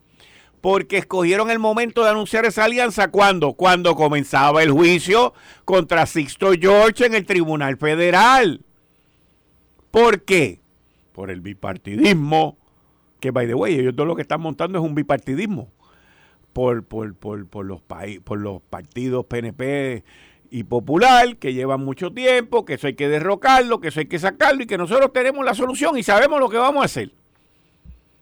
Porque 0.63 0.99
escogieron 0.99 1.51
el 1.51 1.59
momento 1.59 2.05
de 2.05 2.11
anunciar 2.11 2.45
esa 2.47 2.65
alianza 2.65 3.11
cuando 3.11 3.55
cuando 3.55 3.97
comenzaba 3.97 4.63
el 4.63 4.71
juicio 4.71 5.35
contra 5.65 6.07
Sixto 6.07 6.53
George 6.53 7.05
en 7.05 7.15
el 7.15 7.27
Tribunal 7.27 7.77
Federal. 7.77 8.65
¿Por 9.91 10.23
qué? 10.23 10.61
Por 11.13 11.31
el 11.33 11.41
bipartidismo, 11.41 12.57
que 13.19 13.33
by 13.33 13.49
the 13.49 13.55
way, 13.55 13.75
ellos 13.75 13.95
todo 13.97 14.07
lo 14.07 14.15
que 14.15 14.23
están 14.23 14.41
montando 14.41 14.79
es 14.79 14.85
un 14.85 14.95
bipartidismo. 14.95 15.69
Por, 16.53 16.85
por, 16.85 17.15
por, 17.17 17.47
por 17.49 17.67
los, 17.67 17.81
por 18.23 18.39
los 18.39 18.63
partidos 18.63 19.25
PNP 19.25 20.05
y 20.51 20.65
Popular, 20.65 21.39
que 21.39 21.55
llevan 21.55 21.85
mucho 21.85 22.13
tiempo, 22.13 22.65
que 22.65 22.75
eso 22.75 22.87
hay 22.87 22.95
que 22.95 23.09
derrocarlo, 23.09 23.81
que 23.81 23.89
eso 23.89 23.99
hay 23.99 24.07
que 24.07 24.19
sacarlo 24.19 24.63
y 24.63 24.67
que 24.67 24.79
nosotros 24.79 25.13
tenemos 25.13 25.45
la 25.45 25.55
solución 25.55 25.99
y 25.99 26.05
sabemos 26.05 26.39
lo 26.39 26.49
que 26.49 26.59
vamos 26.59 26.83
a 26.83 26.85
hacer. 26.85 27.11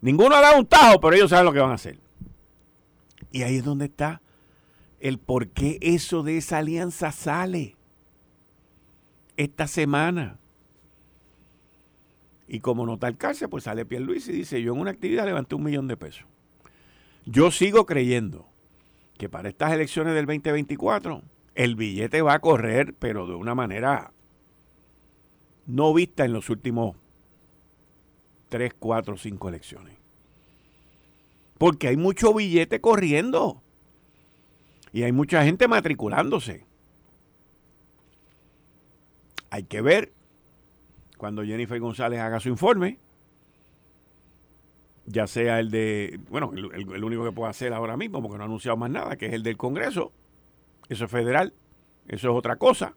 Ninguno 0.00 0.36
ha 0.36 0.40
dado 0.40 0.58
un 0.58 0.66
tajo, 0.66 1.00
pero 1.00 1.14
ellos 1.14 1.28
saben 1.28 1.44
lo 1.44 1.52
que 1.52 1.58
van 1.58 1.72
a 1.72 1.74
hacer. 1.74 1.98
Y 3.32 3.42
ahí 3.42 3.56
es 3.56 3.64
donde 3.64 3.86
está 3.86 4.22
el 4.98 5.18
por 5.18 5.48
qué 5.48 5.78
eso 5.80 6.22
de 6.22 6.36
esa 6.36 6.58
alianza 6.58 7.12
sale 7.12 7.76
esta 9.36 9.66
semana. 9.66 10.38
Y 12.46 12.60
como 12.60 12.84
nota 12.84 13.08
el 13.08 13.16
cárcel, 13.16 13.48
pues 13.48 13.64
sale 13.64 13.86
Luis 14.00 14.28
y 14.28 14.32
dice, 14.32 14.60
yo 14.60 14.74
en 14.74 14.80
una 14.80 14.90
actividad 14.90 15.24
levanté 15.24 15.54
un 15.54 15.62
millón 15.62 15.88
de 15.88 15.96
pesos. 15.96 16.26
Yo 17.24 17.50
sigo 17.50 17.86
creyendo 17.86 18.48
que 19.16 19.28
para 19.28 19.48
estas 19.48 19.72
elecciones 19.72 20.14
del 20.14 20.26
2024 20.26 21.22
el 21.54 21.76
billete 21.76 22.22
va 22.22 22.34
a 22.34 22.38
correr, 22.40 22.94
pero 22.98 23.26
de 23.26 23.34
una 23.34 23.54
manera 23.54 24.12
no 25.66 25.94
vista 25.94 26.24
en 26.24 26.32
los 26.32 26.50
últimos 26.50 26.96
3, 28.48 28.74
4, 28.78 29.16
5 29.16 29.48
elecciones. 29.48 29.99
Porque 31.60 31.88
hay 31.88 31.98
mucho 31.98 32.32
billete 32.32 32.80
corriendo. 32.80 33.62
Y 34.94 35.02
hay 35.02 35.12
mucha 35.12 35.44
gente 35.44 35.68
matriculándose. 35.68 36.64
Hay 39.50 39.64
que 39.64 39.82
ver 39.82 40.14
cuando 41.18 41.44
Jennifer 41.44 41.78
González 41.78 42.18
haga 42.18 42.40
su 42.40 42.48
informe, 42.48 42.98
ya 45.04 45.26
sea 45.26 45.60
el 45.60 45.70
de, 45.70 46.18
bueno, 46.30 46.50
el, 46.54 47.04
único 47.04 47.24
que 47.24 47.32
puede 47.32 47.50
hacer 47.50 47.74
ahora 47.74 47.98
mismo, 47.98 48.22
porque 48.22 48.38
no 48.38 48.44
ha 48.44 48.46
anunciado 48.46 48.78
más 48.78 48.90
nada, 48.90 49.16
que 49.16 49.26
es 49.26 49.34
el 49.34 49.42
del 49.42 49.58
Congreso, 49.58 50.14
eso 50.88 51.04
es 51.04 51.10
federal, 51.10 51.52
eso 52.08 52.30
es 52.30 52.34
otra 52.38 52.56
cosa 52.56 52.96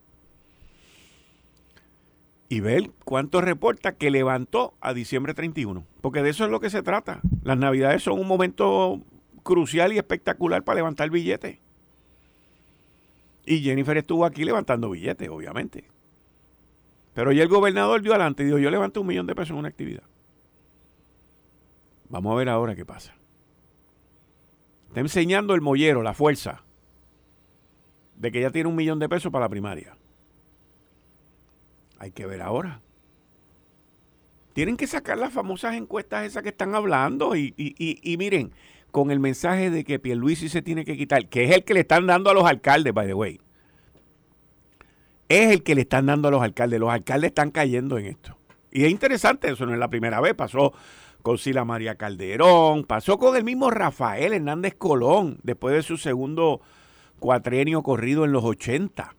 y 2.54 2.60
ver 2.60 2.92
cuánto 3.04 3.42
reporta 3.42 3.96
que 3.96 4.12
levantó 4.12 4.76
a 4.80 4.94
diciembre 4.94 5.34
31. 5.34 5.88
Porque 6.02 6.22
de 6.22 6.30
eso 6.30 6.46
es 6.46 6.52
lo 6.52 6.60
que 6.60 6.70
se 6.70 6.84
trata. 6.84 7.20
Las 7.42 7.58
navidades 7.58 8.04
son 8.04 8.20
un 8.20 8.28
momento 8.28 9.02
crucial 9.42 9.92
y 9.92 9.98
espectacular 9.98 10.64
para 10.64 10.76
levantar 10.76 11.10
billetes. 11.10 11.58
Y 13.48 13.62
Jennifer 13.62 13.98
estuvo 13.98 14.24
aquí 14.24 14.46
levantando 14.46 14.92
billetes, 14.92 15.30
obviamente. 15.30 15.86
Pero 17.16 17.32
ya 17.32 17.42
el 17.42 17.50
gobernador 17.50 18.04
dio 18.04 18.12
adelante 18.12 18.44
y 18.44 18.46
dijo, 18.46 18.60
yo 18.60 18.70
levanté 18.70 19.00
un 19.00 19.08
millón 19.08 19.26
de 19.26 19.34
pesos 19.34 19.50
en 19.50 19.58
una 19.58 19.70
actividad. 19.70 20.04
Vamos 22.10 22.34
a 22.34 22.36
ver 22.36 22.50
ahora 22.50 22.76
qué 22.76 22.86
pasa. 22.86 23.16
Está 24.90 25.00
enseñando 25.00 25.56
el 25.56 25.62
mollero, 25.62 26.04
la 26.04 26.14
fuerza, 26.14 26.64
de 28.16 28.32
que 28.32 28.42
ya 28.42 28.52
tiene 28.52 28.70
un 28.70 28.76
millón 28.76 29.00
de 29.00 29.10
pesos 29.10 29.32
para 29.32 29.46
la 29.46 29.50
primaria. 29.50 29.98
Hay 32.04 32.12
que 32.12 32.26
ver 32.26 32.42
ahora. 32.42 32.82
Tienen 34.52 34.76
que 34.76 34.88
sacar 34.88 35.18
las 35.18 35.32
famosas 35.32 35.76
encuestas 35.76 36.26
esas 36.26 36.44
que 36.44 36.50
están 36.50 36.76
hablando 36.76 37.34
y, 37.34 38.16
miren, 38.20 38.52
con 38.92 39.10
el 39.10 39.22
mensaje 39.22 39.70
de 39.70 39.86
que 39.86 40.00
Pierluisi 40.00 40.50
se 40.50 40.62
tiene 40.62 40.84
que 40.84 40.98
quitar, 40.98 41.30
que 41.30 41.46
es 41.46 41.52
el 41.52 41.64
que 41.64 41.74
le 41.74 41.80
están 41.80 42.06
dando 42.06 42.30
a 42.30 42.34
los 42.34 42.44
alcaldes, 42.44 42.94
by 42.94 43.08
the 43.08 43.14
way. 43.14 43.40
Es 45.30 45.50
el 45.50 45.64
que 45.64 45.76
le 45.76 45.82
están 45.82 46.08
dando 46.08 46.28
a 46.28 46.32
los 46.32 46.42
alcaldes. 46.42 46.78
Los 46.78 46.92
alcaldes 46.92 47.30
están 47.30 47.52
cayendo 47.52 47.98
en 47.98 48.08
esto. 48.08 48.38
Y 48.70 48.84
es 48.84 48.92
interesante, 48.92 49.50
eso 49.50 49.66
no 49.66 49.72
es 49.72 49.80
la 49.80 49.88
primera 49.88 50.20
vez. 50.20 50.34
Pasó 50.34 50.74
con 51.22 51.38
Sila 51.38 51.64
María 51.64 51.96
Calderón, 51.96 52.84
pasó 52.84 53.18
con 53.18 53.38
el 53.38 53.46
mismo 53.46 53.72
Rafael 53.72 54.34
Hernández 54.34 54.76
Colón, 54.78 55.40
después 55.44 55.74
de 55.74 55.84
su 55.84 55.96
segundo 55.96 56.60
cuatrienio 57.20 57.82
corrido 57.82 58.26
en 58.26 58.34
los 58.34 58.44
80, 58.44 59.16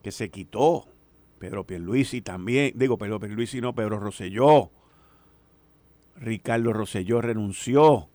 que 0.00 0.12
se 0.12 0.30
quitó. 0.30 0.86
Pedro 1.38 1.64
Pierluisi 1.64 2.20
también, 2.20 2.72
digo 2.76 2.98
Pedro 2.98 3.20
Pierluisi 3.20 3.60
no, 3.60 3.74
Pedro 3.74 3.98
Rosselló. 3.98 4.70
Ricardo 6.16 6.72
Rosselló 6.72 7.20
renunció. 7.20 8.08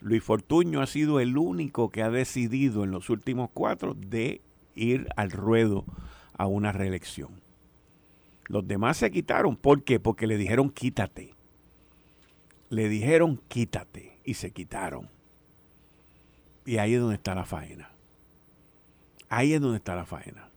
Luis 0.00 0.22
Fortuño 0.22 0.80
ha 0.80 0.86
sido 0.86 1.20
el 1.20 1.36
único 1.36 1.90
que 1.90 2.02
ha 2.02 2.10
decidido 2.10 2.84
en 2.84 2.90
los 2.90 3.10
últimos 3.10 3.50
cuatro 3.52 3.94
de 3.94 4.40
ir 4.74 5.08
al 5.16 5.30
ruedo 5.30 5.84
a 6.36 6.46
una 6.46 6.72
reelección. 6.72 7.42
Los 8.46 8.66
demás 8.66 8.96
se 8.96 9.10
quitaron. 9.10 9.56
¿Por 9.56 9.84
qué? 9.84 10.00
Porque 10.00 10.26
le 10.26 10.36
dijeron 10.36 10.70
quítate. 10.70 11.34
Le 12.68 12.88
dijeron 12.88 13.40
quítate 13.48 14.20
y 14.24 14.34
se 14.34 14.50
quitaron. 14.50 15.08
Y 16.64 16.78
ahí 16.78 16.94
es 16.94 17.00
donde 17.00 17.16
está 17.16 17.34
la 17.34 17.44
faena. 17.44 17.92
Ahí 19.28 19.52
es 19.52 19.60
donde 19.60 19.76
está 19.76 19.94
la 19.94 20.06
faena. 20.06 20.50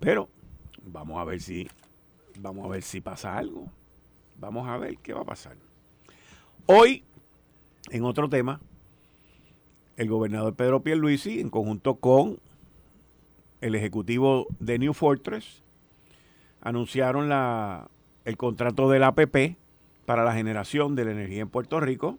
Pero 0.00 0.28
vamos 0.92 1.18
a 1.20 1.24
ver 1.24 1.40
si 1.40 1.68
vamos 2.38 2.64
a 2.64 2.68
ver 2.68 2.82
si 2.82 3.00
pasa 3.00 3.36
algo. 3.36 3.66
Vamos 4.36 4.68
a 4.68 4.76
ver 4.76 4.98
qué 4.98 5.12
va 5.12 5.22
a 5.22 5.24
pasar. 5.24 5.56
Hoy 6.66 7.04
en 7.90 8.04
otro 8.04 8.28
tema, 8.28 8.60
el 9.96 10.08
gobernador 10.08 10.54
Pedro 10.54 10.82
Pierluisi, 10.82 11.40
en 11.40 11.50
conjunto 11.50 11.96
con 11.96 12.38
el 13.60 13.74
ejecutivo 13.74 14.46
de 14.60 14.78
New 14.78 14.92
Fortress, 14.92 15.62
anunciaron 16.60 17.28
la, 17.28 17.90
el 18.24 18.36
contrato 18.36 18.88
del 18.90 19.02
APP 19.02 19.56
para 20.06 20.24
la 20.24 20.34
generación 20.34 20.94
de 20.94 21.04
la 21.04 21.12
energía 21.12 21.42
en 21.42 21.48
Puerto 21.48 21.80
Rico. 21.80 22.18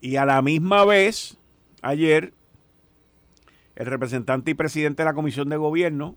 Y 0.00 0.16
a 0.16 0.24
la 0.24 0.40
misma 0.40 0.84
vez, 0.84 1.36
ayer, 1.82 2.32
el 3.74 3.86
representante 3.86 4.52
y 4.52 4.54
presidente 4.54 5.02
de 5.02 5.08
la 5.08 5.14
Comisión 5.14 5.48
de 5.48 5.56
Gobierno 5.56 6.14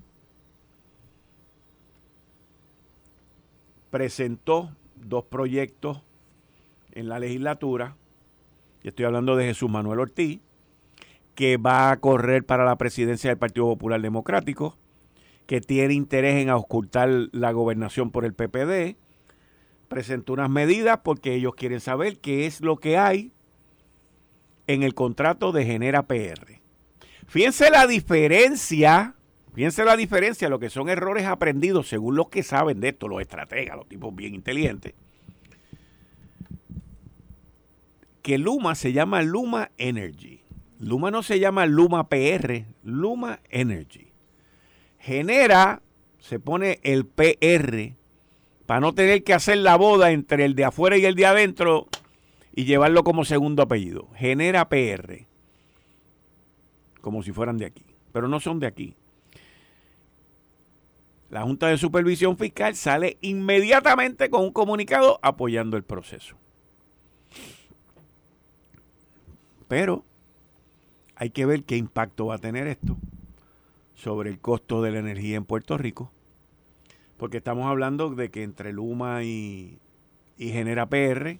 presentó 3.91 4.75
dos 4.95 5.25
proyectos 5.25 6.01
en 6.93 7.09
la 7.09 7.19
legislatura, 7.19 7.95
y 8.83 8.87
estoy 8.87 9.05
hablando 9.05 9.35
de 9.35 9.45
Jesús 9.45 9.69
Manuel 9.69 9.99
Ortiz, 9.99 10.39
que 11.35 11.57
va 11.57 11.91
a 11.91 11.99
correr 11.99 12.43
para 12.43 12.65
la 12.65 12.77
presidencia 12.77 13.29
del 13.29 13.37
Partido 13.37 13.65
Popular 13.65 14.01
Democrático, 14.01 14.77
que 15.45 15.61
tiene 15.61 15.93
interés 15.93 16.41
en 16.41 16.49
ocultar 16.49 17.09
la 17.31 17.51
gobernación 17.51 18.11
por 18.11 18.25
el 18.25 18.33
PPD, 18.33 18.97
presentó 19.87 20.33
unas 20.33 20.49
medidas 20.49 21.01
porque 21.03 21.33
ellos 21.33 21.53
quieren 21.55 21.81
saber 21.81 22.19
qué 22.19 22.45
es 22.45 22.61
lo 22.61 22.77
que 22.77 22.97
hay 22.97 23.33
en 24.67 24.83
el 24.83 24.93
contrato 24.93 25.51
de 25.51 25.65
Genera 25.65 26.03
PR. 26.03 26.61
Fíjense 27.27 27.69
la 27.69 27.87
diferencia, 27.87 29.15
fíjense 29.53 29.83
la 29.83 29.95
diferencia, 29.97 30.49
lo 30.49 30.59
que 30.59 30.69
son 30.69 30.89
errores 30.89 31.25
aprendidos 31.25 31.87
según 31.87 32.15
los 32.15 32.29
que 32.29 32.43
saben 32.43 32.79
de 32.79 32.89
esto, 32.89 33.07
los 33.07 33.21
estrategas, 33.21 33.77
los 33.77 33.87
tipos 33.87 34.15
bien 34.15 34.35
inteligentes 34.35 34.93
que 38.21 38.37
Luma 38.37 38.75
se 38.75 38.93
llama 38.93 39.21
Luma 39.21 39.71
Energy. 39.77 40.41
Luma 40.79 41.11
no 41.11 41.23
se 41.23 41.39
llama 41.39 41.65
Luma 41.65 42.07
PR, 42.07 42.65
Luma 42.83 43.39
Energy. 43.49 44.11
Genera, 44.99 45.81
se 46.19 46.39
pone 46.39 46.79
el 46.83 47.05
PR 47.05 47.95
para 48.65 48.79
no 48.79 48.93
tener 48.93 49.23
que 49.23 49.33
hacer 49.33 49.57
la 49.57 49.75
boda 49.75 50.11
entre 50.11 50.45
el 50.45 50.55
de 50.55 50.65
afuera 50.65 50.97
y 50.97 51.05
el 51.05 51.15
de 51.15 51.25
adentro 51.25 51.87
y 52.55 52.65
llevarlo 52.65 53.03
como 53.03 53.25
segundo 53.25 53.63
apellido. 53.63 54.07
Genera 54.15 54.69
PR. 54.69 55.25
Como 57.01 57.23
si 57.23 57.31
fueran 57.31 57.57
de 57.57 57.65
aquí. 57.65 57.83
Pero 58.11 58.27
no 58.27 58.39
son 58.39 58.59
de 58.59 58.67
aquí. 58.67 58.95
La 61.31 61.43
Junta 61.43 61.67
de 61.67 61.77
Supervisión 61.77 62.37
Fiscal 62.37 62.75
sale 62.75 63.17
inmediatamente 63.21 64.29
con 64.29 64.41
un 64.41 64.51
comunicado 64.51 65.17
apoyando 65.21 65.77
el 65.77 65.83
proceso. 65.83 66.35
Pero 69.69 70.03
hay 71.15 71.29
que 71.29 71.45
ver 71.45 71.63
qué 71.63 71.77
impacto 71.77 72.25
va 72.25 72.35
a 72.35 72.39
tener 72.39 72.67
esto 72.67 72.97
sobre 73.95 74.29
el 74.29 74.39
costo 74.39 74.81
de 74.81 74.91
la 74.91 74.99
energía 74.99 75.37
en 75.37 75.45
Puerto 75.45 75.77
Rico, 75.77 76.11
porque 77.15 77.37
estamos 77.37 77.65
hablando 77.65 78.09
de 78.09 78.29
que 78.29 78.43
entre 78.43 78.73
Luma 78.73 79.23
y, 79.23 79.79
Genera 80.37 80.89
PR, 80.89 81.39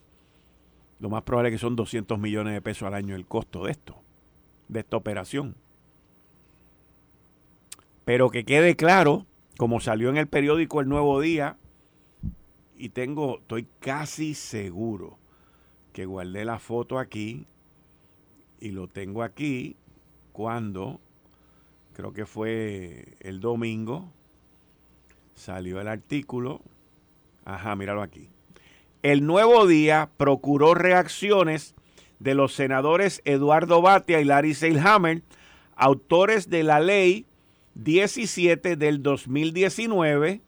lo 1.02 1.10
más 1.10 1.24
probable 1.24 1.50
es 1.50 1.56
que 1.56 1.60
son 1.60 1.76
200 1.76 2.18
millones 2.18 2.54
de 2.54 2.62
pesos 2.62 2.88
al 2.88 2.94
año 2.94 3.14
el 3.14 3.26
costo 3.26 3.66
de 3.66 3.72
esto, 3.72 4.02
de 4.70 4.80
esta 4.80 4.96
operación. 4.96 5.58
Pero 8.06 8.30
que 8.30 8.46
quede 8.46 8.78
claro, 8.78 9.26
como 9.58 9.80
salió 9.80 10.10
en 10.10 10.18
el 10.18 10.28
periódico 10.28 10.82
El 10.82 10.90
Nuevo 10.90 11.20
Día, 11.22 11.58
y 12.78 12.90
tengo, 12.90 13.40
estoy 13.40 13.68
casi 13.80 14.34
seguro 14.34 15.18
que 15.94 16.06
guardé 16.06 16.46
la 16.46 16.60
foto 16.60 16.98
aquí, 16.98 17.46
y 18.60 18.72
lo 18.72 18.88
tengo 18.88 19.24
aquí 19.24 19.76
cuando, 20.32 21.00
creo 21.94 22.14
que 22.14 22.26
fue 22.26 23.18
el 23.20 23.40
domingo, 23.40 24.12
salió 25.36 25.82
el 25.82 25.88
artículo. 25.88 26.62
Ajá, 27.44 27.76
míralo 27.76 28.02
aquí. 28.02 28.30
El 29.02 29.26
nuevo 29.26 29.66
día 29.66 30.12
procuró 30.18 30.76
reacciones 30.76 31.74
de 32.20 32.36
los 32.36 32.54
senadores 32.54 33.22
Eduardo 33.26 33.82
Batia 33.82 34.22
y 34.22 34.26
Larry 34.26 34.54
Seilhammer, 34.54 35.24
autores 35.76 36.50
de 36.50 36.64
la 36.64 36.80
ley 36.80 37.26
17 37.76 38.76
del 38.76 39.02
2019, 39.02 40.42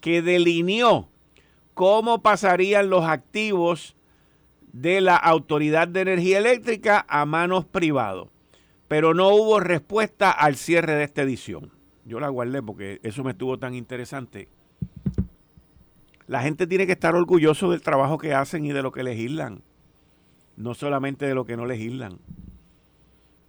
que 0.00 0.22
delineó 0.22 1.08
cómo 1.74 2.22
pasarían 2.22 2.90
los 2.90 3.04
activos 3.04 3.96
de 4.72 5.00
la 5.00 5.16
Autoridad 5.16 5.88
de 5.88 6.00
Energía 6.00 6.38
Eléctrica 6.38 7.04
a 7.08 7.24
manos 7.26 7.64
privados. 7.64 8.28
Pero 8.88 9.14
no 9.14 9.28
hubo 9.28 9.60
respuesta 9.60 10.30
al 10.30 10.56
cierre 10.56 10.94
de 10.94 11.04
esta 11.04 11.22
edición. 11.22 11.70
Yo 12.04 12.20
la 12.20 12.28
guardé 12.28 12.62
porque 12.62 13.00
eso 13.02 13.22
me 13.22 13.32
estuvo 13.32 13.58
tan 13.58 13.74
interesante. 13.74 14.48
La 16.26 16.42
gente 16.42 16.66
tiene 16.66 16.86
que 16.86 16.92
estar 16.92 17.14
orgulloso 17.14 17.70
del 17.70 17.82
trabajo 17.82 18.18
que 18.18 18.34
hacen 18.34 18.64
y 18.64 18.72
de 18.72 18.82
lo 18.82 18.92
que 18.92 19.02
legislan. 19.02 19.62
No 20.56 20.74
solamente 20.74 21.26
de 21.26 21.34
lo 21.34 21.44
que 21.44 21.56
no 21.56 21.66
legislan. 21.66 22.18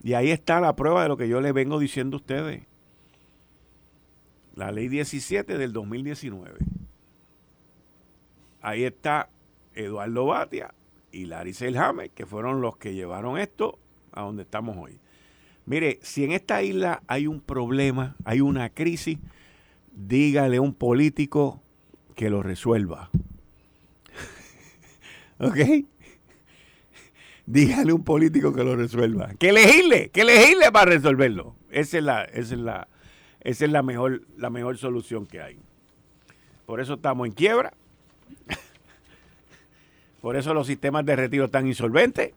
Y 0.04 0.14
ahí 0.14 0.32
está 0.32 0.62
la 0.62 0.76
prueba 0.76 1.04
de 1.04 1.10
lo 1.10 1.18
que 1.18 1.28
yo 1.28 1.42
les 1.42 1.54
vengo 1.54 1.80
diciendo 1.80 2.18
a 2.18 2.20
ustedes. 2.20 2.69
La 4.60 4.74
ley 4.74 4.90
17 4.90 5.58
del 5.58 5.72
2019. 5.72 6.58
Ahí 8.60 8.84
está 8.84 9.30
Eduardo 9.74 10.26
Batia 10.26 10.74
y 11.14 11.28
Larry 11.28 11.54
Selhammer, 11.54 12.10
que 12.10 12.26
fueron 12.26 12.60
los 12.60 12.76
que 12.76 12.94
llevaron 12.94 13.38
esto 13.38 13.80
a 14.12 14.24
donde 14.24 14.44
estamos 14.44 14.76
hoy. 14.76 15.00
Mire, 15.66 16.00
si 16.02 16.26
en 16.26 16.34
esta 16.34 16.62
isla 16.62 17.02
hay 17.08 17.26
un 17.26 17.40
problema, 17.40 18.18
hay 18.26 18.42
una 18.42 18.70
crisis, 18.70 19.18
dígale 19.94 20.58
a 20.58 20.62
un 20.62 20.74
político 20.74 21.64
que 22.14 22.30
lo 22.30 22.44
resuelva. 22.44 23.12
¿Ok? 25.40 25.86
Dígale 27.46 27.92
a 27.92 27.96
un 27.96 28.04
político 28.04 28.52
que 28.52 28.66
lo 28.66 28.76
resuelva. 28.76 29.36
Que 29.36 29.52
elegirle, 29.52 30.10
que 30.10 30.20
elegirle 30.20 30.70
para 30.74 30.92
resolverlo. 30.92 31.56
Esa 31.72 32.00
es 32.00 32.04
la, 32.04 32.24
esa 32.26 32.56
es 32.56 32.60
la, 32.60 32.90
esa 33.42 33.66
es 33.66 33.72
la 33.72 33.82
mejor, 33.82 34.22
la 34.38 34.50
mejor 34.50 34.78
solución 34.78 35.26
que 35.26 35.42
hay. 35.42 35.60
Por 36.66 36.82
eso 36.82 36.96
estamos 36.96 37.28
en 37.28 37.34
quiebra. 37.34 37.74
Por 40.22 40.36
eso 40.36 40.54
los 40.54 40.68
sistemas 40.68 41.06
de 41.06 41.16
retiro 41.16 41.46
están 41.46 41.66
insolventes. 41.68 42.34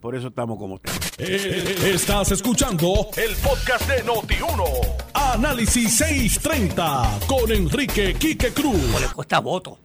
Por 0.00 0.14
eso 0.14 0.28
estamos 0.28 0.58
como 0.58 0.76
estamos. 0.76 1.00
Eh, 1.18 1.76
estás 1.94 2.30
escuchando 2.32 3.08
el 3.16 3.34
podcast 3.36 3.88
de 3.88 4.04
Noti1. 4.04 4.96
Análisis 5.14 5.96
630 5.96 7.20
con 7.26 7.50
Enrique 7.50 8.14
Quique 8.14 8.52
Cruz. 8.52 8.80
Pues 8.92 9.02
le 9.02 9.08
cuesta 9.14 9.38
voto. 9.38 9.78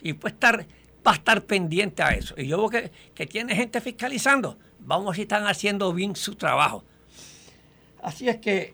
Y 0.00 0.14
puede 0.14 0.34
estar, 0.34 0.66
va 1.06 1.12
a 1.12 1.14
estar 1.16 1.42
pendiente 1.42 2.02
a 2.02 2.10
eso. 2.14 2.34
Y 2.38 2.46
yo 2.46 2.56
veo 2.58 2.70
que, 2.70 2.90
que 3.14 3.26
tiene 3.26 3.54
gente 3.54 3.80
fiscalizando. 3.80 4.56
Vamos 4.80 5.06
a 5.06 5.10
ver 5.10 5.16
si 5.16 5.22
están 5.22 5.46
haciendo 5.46 5.92
bien 5.92 6.16
su 6.16 6.36
trabajo. 6.36 6.84
Así 8.02 8.28
es 8.28 8.38
que 8.38 8.72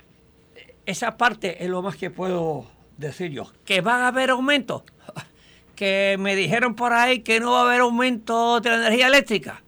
esa 0.86 1.16
parte 1.16 1.62
es 1.62 1.70
lo 1.70 1.82
más 1.82 1.96
que 1.96 2.10
puedo 2.10 2.66
decir 2.96 3.30
yo. 3.30 3.50
Que 3.64 3.80
van 3.80 4.02
a 4.02 4.08
haber 4.08 4.30
aumentos 4.30 4.82
que 5.74 6.16
me 6.18 6.36
dijeron 6.36 6.74
por 6.74 6.92
ahí 6.92 7.20
que 7.20 7.40
no 7.40 7.52
va 7.52 7.60
a 7.60 7.64
haber 7.64 7.80
aumento 7.80 8.60
de 8.60 8.70
la 8.70 8.76
energía 8.76 9.06
eléctrica. 9.08 9.62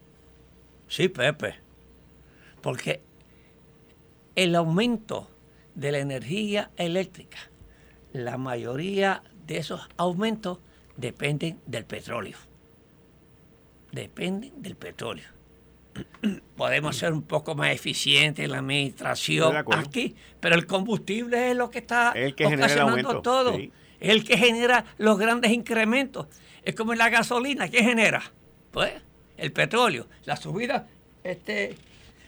Sí, 0.88 1.09
Pepe. 1.09 1.57
Porque 2.61 3.03
el 4.37 4.55
aumento 4.55 5.29
de 5.75 5.92
la 5.92 5.98
energía 5.98 6.70
eléctrica, 6.77 7.38
la 8.12 8.37
mayoría 8.38 9.22
de 9.46 9.57
esos 9.59 9.88
aumentos 9.96 10.59
dependen 10.96 11.61
del 11.66 11.85
petróleo. 11.85 12.37
Dependen 13.90 14.62
del 14.62 14.77
petróleo. 14.77 15.29
Podemos 16.57 16.96
ser 16.96 17.12
un 17.12 17.22
poco 17.22 17.55
más 17.55 17.70
eficientes 17.70 18.44
en 18.44 18.52
la 18.52 18.59
administración 18.59 19.57
aquí, 19.72 20.14
pero 20.40 20.55
el 20.55 20.66
combustible 20.66 21.50
es 21.50 21.57
lo 21.57 21.70
que 21.70 21.78
está 21.78 22.12
el 22.12 22.35
que 22.35 22.46
ocasionando 22.46 23.20
todo. 23.22 23.59
Es 23.59 23.70
el 24.00 24.24
que 24.24 24.37
genera 24.37 24.85
los 24.98 25.18
grandes 25.18 25.52
incrementos. 25.52 26.26
Es 26.64 26.74
como 26.74 26.92
en 26.92 26.98
la 26.98 27.09
gasolina, 27.09 27.68
¿qué 27.68 27.83
genera? 27.83 28.22
Pues 28.70 28.92
el 29.37 29.52
petróleo, 29.52 30.07
la 30.24 30.37
subida 30.37 30.88
este, 31.24 31.76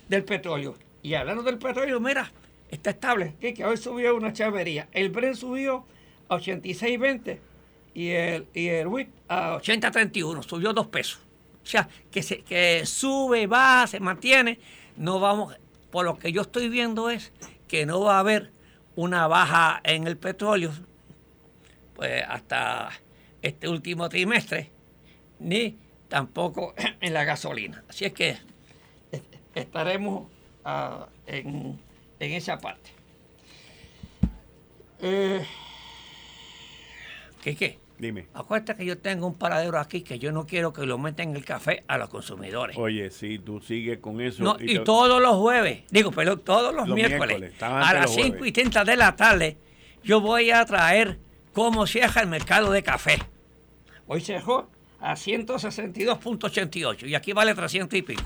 del 0.09 0.25
petróleo. 0.25 0.77
Y 1.03 1.15
hablando 1.15 1.43
del 1.43 1.59
petróleo, 1.59 2.01
mira, 2.01 2.31
está 2.71 2.91
estable, 2.91 3.35
que 3.41 3.65
hoy 3.65 3.77
subió 3.77 4.17
una 4.17 4.33
chavería. 4.33 4.89
El 4.93 5.11
Brent 5.11 5.37
subió 5.37 5.85
a 6.29 6.37
86.20 6.37 7.39
y 7.95 8.09
el, 8.11 8.47
y 8.53 8.69
el 8.69 8.87
WIT 8.89 9.09
a 9.29 9.59
80.31, 9.59 10.43
subió 10.43 10.73
dos 10.73 10.89
pesos. 10.89 11.21
O 11.65 11.67
sea, 11.67 11.89
que, 12.11 12.23
se, 12.23 12.43
que 12.43 12.87
sube, 12.87 13.47
va, 13.47 13.87
se 13.87 13.99
mantiene. 13.99 14.61
No 14.97 15.19
vamos, 15.19 15.57
por 15.91 16.05
lo 16.05 16.19
que 16.19 16.31
yo 16.31 16.43
estoy 16.43 16.69
viendo 16.69 17.11
es 17.11 17.33
que 17.67 17.87
no 17.87 18.01
va 18.01 18.17
a 18.17 18.21
haber 18.21 18.53
una 18.95 19.27
baja 19.27 19.81
en 19.83 20.07
el 20.07 20.17
petróleo 20.17 20.71
pues 21.95 22.23
hasta 22.29 22.91
este 23.41 23.69
último 23.69 24.09
trimestre, 24.09 24.71
ni 25.39 25.79
tampoco 26.09 26.75
en 27.01 27.15
la 27.15 27.25
gasolina. 27.25 27.85
Así 27.89 28.05
es 28.05 28.13
que 28.13 28.37
estaremos 29.55 30.29
ah, 30.65 31.09
en, 31.27 31.79
esa 32.19 32.59
parte. 32.59 32.91
Eh, 35.01 35.45
¿Qué 37.43 37.55
qué? 37.55 37.79
Dime. 37.99 38.27
Acuérdate 38.35 38.77
que 38.77 38.85
yo 38.85 38.99
tengo 38.99 39.27
un 39.27 39.35
paradero 39.35 39.79
aquí 39.79 40.03
que 40.03 40.19
yo 40.19 40.33
no 40.33 40.47
quiero 40.47 40.73
que 40.73 40.85
lo 40.85 40.99
metan 40.99 41.35
el 41.37 41.45
café 41.45 41.85
a 41.87 41.97
los 41.97 42.09
consumidores. 42.09 42.77
Oye, 42.77 43.11
sí, 43.11 43.39
tú 43.39 43.61
sigues 43.61 43.99
con 43.99 44.21
eso. 44.21 44.43
No, 44.43 44.57
y, 44.59 44.81
todos 44.81 45.23
los 45.23 45.37
jueves, 45.37 45.85
digo, 45.91 46.11
pero 46.11 46.39
todos 46.39 46.75
los, 46.75 46.89
miércoles, 46.89 47.53
a 47.61 47.95
las 47.95 48.13
5 48.13 48.45
y 48.45 48.53
30 48.53 48.85
de 48.85 48.97
la 48.97 49.15
tarde, 49.15 49.57
yo 50.03 50.21
voy 50.21 50.51
a 50.51 50.65
traer 50.65 51.19
cómo 51.53 51.87
deja 51.87 52.21
el 52.21 52.29
mercado 52.29 52.73
de 52.73 52.83
café. 52.83 53.19
Hoy 54.07 54.21
se 54.21 54.35
dejó 54.35 54.69
a 55.01 55.15
162.88 55.15 57.09
y 57.09 57.15
aquí 57.15 57.33
vale 57.33 57.55
300 57.55 57.99
y 57.99 58.03
pico. 58.03 58.23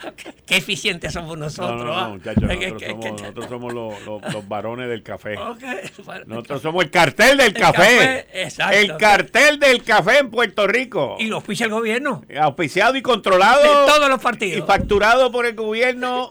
Qué 0.46 0.56
eficientes 0.56 1.12
somos 1.12 1.36
nosotros. 1.38 1.78
No, 1.78 1.84
no, 1.84 1.98
¿ah? 1.98 2.08
muchachos, 2.08 2.42
nosotros, 2.42 3.46
somos, 3.48 3.72
los, 3.72 4.48
varones 4.48 4.88
del 4.88 5.02
café. 5.02 5.36
Nosotros 6.26 6.62
somos 6.62 6.84
el 6.84 6.90
cartel 6.90 7.38
del 7.38 7.52
café. 7.52 8.26
el 8.72 8.96
cartel 8.96 9.58
del 9.58 9.82
café 9.82 10.18
en 10.18 10.30
Puerto 10.30 10.66
Rico. 10.66 11.16
Y 11.18 11.26
lo 11.26 11.36
auspicia 11.36 11.66
el 11.66 11.72
gobierno. 11.72 12.24
Auspiciado 12.40 12.96
y 12.96 13.02
controlado. 13.02 13.62
De 13.62 13.92
todos 13.92 14.08
los 14.08 14.20
partidos. 14.20 14.58
Y 14.58 14.62
facturado 14.62 15.30
por 15.30 15.46
el 15.46 15.54
gobierno 15.54 16.30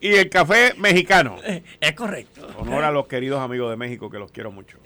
y 0.00 0.14
el 0.14 0.30
café 0.30 0.74
mexicano. 0.76 1.36
Es 1.80 1.92
correcto. 1.92 2.48
Honor 2.58 2.84
a 2.84 2.90
los 2.90 3.06
queridos 3.06 3.40
amigos 3.40 3.70
de 3.70 3.76
México 3.76 4.10
que 4.10 4.18
los 4.18 4.30
quiero 4.32 4.50
mucho. 4.50 4.78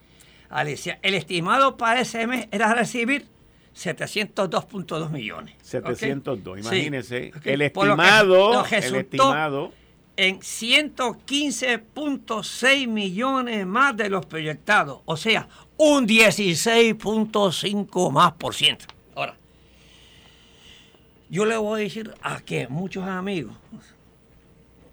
Alicia. 0.48 0.98
El 1.02 1.14
estimado 1.14 1.76
para 1.76 2.00
ese 2.00 2.26
mes 2.26 2.48
era 2.50 2.74
recibir 2.74 3.28
702.2 3.74 5.10
millones. 5.10 5.54
702, 5.62 6.60
imagínense. 6.60 7.32
El, 7.44 7.62
estimado, 7.62 8.64
el 8.64 8.94
estimado 8.94 9.72
en 10.16 10.40
115.6 10.40 12.88
millones 12.88 13.66
más 13.66 13.96
de 13.96 14.08
los 14.08 14.24
proyectados, 14.26 15.02
o 15.04 15.16
sea, 15.16 15.48
un 15.76 16.08
16.5 16.08 18.10
más 18.10 18.32
por 18.32 18.52
ciento. 18.54 18.86
Ahora, 19.14 19.36
yo 21.28 21.44
le 21.44 21.56
voy 21.56 21.80
a 21.80 21.84
decir 21.84 22.14
a 22.22 22.40
que 22.40 22.66
muchos 22.68 23.04
amigos, 23.04 23.56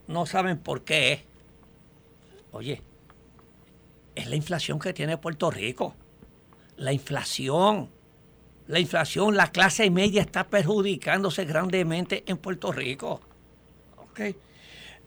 no 0.07 0.25
saben 0.25 0.57
por 0.57 0.83
qué 0.83 1.25
Oye, 2.53 2.81
es 4.13 4.27
la 4.27 4.35
inflación 4.35 4.77
que 4.79 4.93
tiene 4.93 5.17
Puerto 5.17 5.49
Rico. 5.49 5.95
La 6.77 6.93
inflación. 6.93 7.89
La 8.67 8.79
inflación, 8.79 9.35
la 9.35 9.51
clase 9.51 9.89
media 9.89 10.21
está 10.21 10.47
perjudicándose 10.47 11.45
grandemente 11.45 12.23
en 12.27 12.37
Puerto 12.37 12.71
Rico. 12.71 13.21
Okay. 14.11 14.35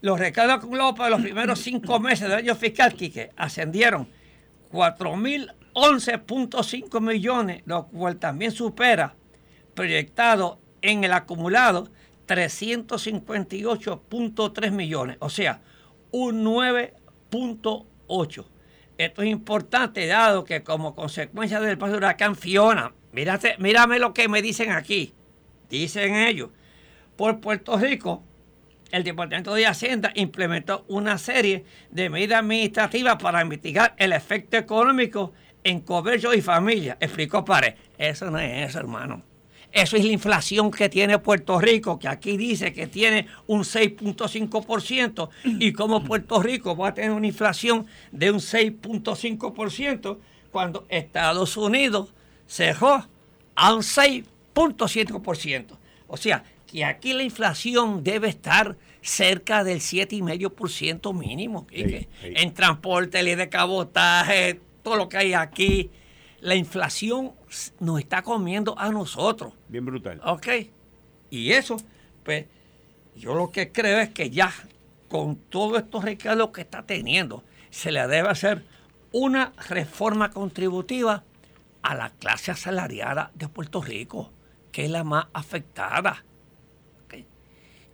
Los 0.00 0.20
acumulados 0.20 0.96
para 0.96 1.10
los 1.10 1.22
primeros 1.22 1.60
cinco 1.60 2.00
meses 2.00 2.28
del 2.28 2.38
año 2.38 2.56
fiscal, 2.56 2.94
Quique, 2.94 3.30
ascendieron 3.36 4.08
4.011.5 4.72 7.00
millones, 7.00 7.62
lo 7.64 7.86
cual 7.86 8.16
también 8.16 8.50
supera 8.50 9.14
proyectado 9.74 10.58
en 10.82 11.04
el 11.04 11.12
acumulado 11.12 11.88
358.3 12.26 14.70
millones, 14.70 15.16
o 15.20 15.30
sea, 15.30 15.62
un 16.10 16.44
9.8. 16.44 18.44
Esto 18.98 19.22
es 19.22 19.28
importante 19.28 20.06
dado 20.06 20.44
que 20.44 20.62
como 20.62 20.94
consecuencia 20.94 21.58
del 21.60 21.78
paso 21.78 21.92
del 21.92 21.98
huracán 21.98 22.36
Fiona, 22.36 22.92
mírate, 23.12 23.56
mírame 23.58 23.98
lo 23.98 24.14
que 24.14 24.28
me 24.28 24.42
dicen 24.42 24.72
aquí, 24.72 25.14
dicen 25.68 26.14
ellos, 26.14 26.50
por 27.16 27.40
Puerto 27.40 27.76
Rico, 27.78 28.22
el 28.90 29.04
Departamento 29.04 29.54
de 29.54 29.66
Hacienda 29.66 30.12
implementó 30.14 30.84
una 30.88 31.18
serie 31.18 31.64
de 31.90 32.08
medidas 32.08 32.40
administrativas 32.40 33.16
para 33.16 33.44
mitigar 33.44 33.94
el 33.98 34.12
efecto 34.12 34.56
económico 34.56 35.32
en 35.64 35.80
comercio 35.80 36.32
y 36.32 36.40
familia, 36.40 36.96
explicó 37.00 37.44
Pare. 37.44 37.76
Eso 37.98 38.30
no 38.30 38.38
es 38.38 38.70
eso, 38.70 38.78
hermano. 38.78 39.22
Eso 39.76 39.96
es 39.98 40.04
la 40.06 40.12
inflación 40.12 40.70
que 40.70 40.88
tiene 40.88 41.18
Puerto 41.18 41.60
Rico, 41.60 41.98
que 41.98 42.08
aquí 42.08 42.38
dice 42.38 42.72
que 42.72 42.86
tiene 42.86 43.26
un 43.46 43.60
6.5%, 43.60 45.28
y 45.44 45.74
como 45.74 46.02
Puerto 46.02 46.40
Rico 46.42 46.74
va 46.74 46.88
a 46.88 46.94
tener 46.94 47.10
una 47.10 47.26
inflación 47.26 47.86
de 48.10 48.30
un 48.30 48.38
6.5% 48.38 50.16
cuando 50.50 50.86
Estados 50.88 51.58
Unidos 51.58 52.14
cerró 52.46 53.06
a 53.54 53.74
un 53.74 53.82
6.5%. 53.82 55.76
O 56.08 56.16
sea, 56.16 56.42
que 56.66 56.82
aquí 56.82 57.12
la 57.12 57.22
inflación 57.22 58.02
debe 58.02 58.30
estar 58.30 58.78
cerca 59.02 59.62
del 59.62 59.80
7,5% 59.80 61.12
mínimo. 61.12 61.66
En 61.70 62.54
transporte, 62.54 63.22
ley 63.22 63.34
de 63.34 63.50
cabotaje, 63.50 64.58
todo 64.82 64.96
lo 64.96 65.10
que 65.10 65.18
hay 65.18 65.34
aquí, 65.34 65.90
la 66.40 66.54
inflación 66.54 67.32
nos 67.78 67.98
está 67.98 68.22
comiendo 68.22 68.74
a 68.78 68.90
nosotros. 68.90 69.52
Bien 69.68 69.84
brutal. 69.84 70.20
Ok. 70.24 70.46
Y 71.30 71.52
eso, 71.52 71.76
pues, 72.24 72.46
yo 73.16 73.34
lo 73.34 73.50
que 73.50 73.72
creo 73.72 73.98
es 73.98 74.10
que 74.10 74.30
ya 74.30 74.52
con 75.08 75.36
todos 75.36 75.78
estos 75.78 76.04
recaudos 76.04 76.50
que 76.50 76.62
está 76.62 76.84
teniendo, 76.84 77.42
se 77.70 77.92
le 77.92 78.06
debe 78.06 78.28
hacer 78.28 78.64
una 79.12 79.52
reforma 79.68 80.30
contributiva 80.30 81.24
a 81.82 81.94
la 81.94 82.10
clase 82.10 82.50
asalariada 82.50 83.30
de 83.34 83.48
Puerto 83.48 83.80
Rico, 83.80 84.30
que 84.72 84.84
es 84.84 84.90
la 84.90 85.04
más 85.04 85.26
afectada. 85.32 86.24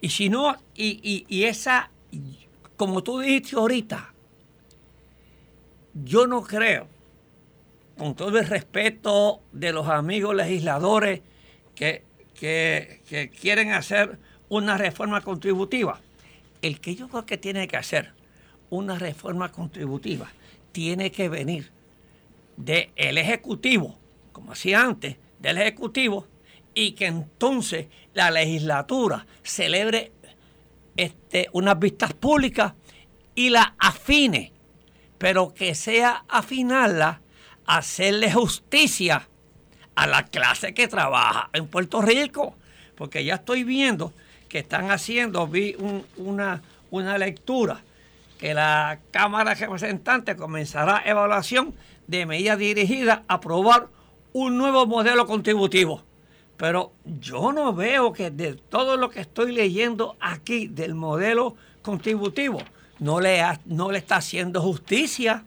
Y 0.00 0.08
si 0.08 0.28
no, 0.28 0.56
y, 0.74 1.24
y 1.28 1.44
esa, 1.44 1.90
como 2.76 3.04
tú 3.04 3.20
dijiste 3.20 3.54
ahorita, 3.54 4.12
yo 5.94 6.26
no 6.26 6.42
creo, 6.42 6.88
con 7.96 8.16
todo 8.16 8.38
el 8.38 8.46
respeto 8.46 9.42
de 9.52 9.72
los 9.72 9.86
amigos 9.88 10.34
legisladores 10.34 11.20
que, 11.74 12.04
quieren 13.40 13.72
hacer 13.72 14.18
una 14.48 14.76
reforma 14.76 15.20
contributiva, 15.20 16.00
el 16.60 16.80
que 16.80 16.94
yo 16.94 17.08
creo 17.08 17.24
que 17.24 17.38
tiene 17.38 17.68
que 17.68 17.76
hacer 17.76 18.12
una 18.70 18.98
reforma 18.98 19.52
contributiva 19.52 20.30
tiene 20.72 21.12
que 21.12 21.28
venir 21.28 21.70
del 22.56 23.18
Ejecutivo, 23.18 23.98
como 24.32 24.52
hacía 24.52 24.82
antes, 24.82 25.16
del 25.38 25.58
Ejecutivo, 25.58 26.26
y 26.74 26.92
que 26.92 27.06
entonces 27.06 27.86
la 28.14 28.30
legislatura 28.30 29.26
celebre 29.42 30.12
este, 30.96 31.48
unas 31.52 31.78
vistas 31.78 32.12
públicas 32.14 32.74
y 33.34 33.50
la 33.50 33.74
afine, 33.78 34.52
pero 35.18 35.54
que 35.54 35.74
sea 35.74 36.24
afinarla, 36.28 37.20
hacerle 37.66 38.32
justicia 38.32 39.28
a 39.94 40.06
la 40.06 40.24
clase 40.24 40.74
que 40.74 40.88
trabaja 40.88 41.50
en 41.52 41.66
Puerto 41.66 42.02
Rico, 42.02 42.54
porque 42.96 43.24
ya 43.24 43.36
estoy 43.36 43.64
viendo 43.64 44.12
que 44.48 44.60
están 44.60 44.90
haciendo, 44.90 45.46
vi 45.46 45.76
una, 46.16 46.62
una 46.90 47.18
lectura 47.18 47.80
que 48.38 48.54
la 48.54 48.98
Cámara 49.10 49.54
de 49.54 49.60
Representantes 49.60 50.36
comenzará 50.36 51.02
evaluación 51.06 51.74
de 52.06 52.26
medidas 52.26 52.58
dirigidas 52.58 53.20
a 53.28 53.34
aprobar 53.34 53.88
un 54.32 54.58
nuevo 54.58 54.86
modelo 54.86 55.26
contributivo. 55.26 56.02
Pero 56.56 56.92
yo 57.04 57.52
no 57.52 57.72
veo 57.72 58.12
que 58.12 58.30
de 58.30 58.54
todo 58.54 58.96
lo 58.96 59.10
que 59.10 59.20
estoy 59.20 59.52
leyendo 59.52 60.16
aquí 60.20 60.66
del 60.66 60.94
modelo 60.94 61.56
contributivo, 61.82 62.58
no 62.98 63.20
le, 63.20 63.42
no 63.66 63.90
le 63.90 63.98
está 63.98 64.16
haciendo 64.16 64.60
justicia 64.60 65.44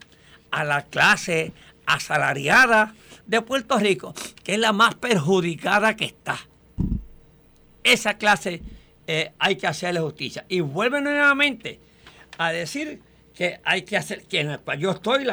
a 0.52 0.64
la 0.64 0.84
clase 0.84 1.54
asalariada 1.86 2.94
de 3.26 3.42
Puerto 3.42 3.78
Rico, 3.78 4.14
que 4.44 4.54
es 4.54 4.60
la 4.60 4.74
más 4.74 4.96
perjudicada 4.96 5.96
que 5.96 6.06
está. 6.06 6.38
Esa 7.84 8.18
clase 8.18 8.62
eh, 9.08 9.34
hay 9.40 9.56
que 9.56 9.68
hacerle 9.68 10.00
justicia. 10.00 10.46
Y 10.50 10.60
vuelve 10.60 11.02
nuevamente 11.02 11.80
a 12.38 12.52
decir 12.52 13.02
que 13.34 13.60
hay 13.64 13.84
que 13.84 13.98
hacer, 13.98 14.24
que 14.24 14.42
en 14.42 14.52
el 14.52 14.60
cual 14.60 14.80
yo 14.80 14.92
estoy, 14.92 15.28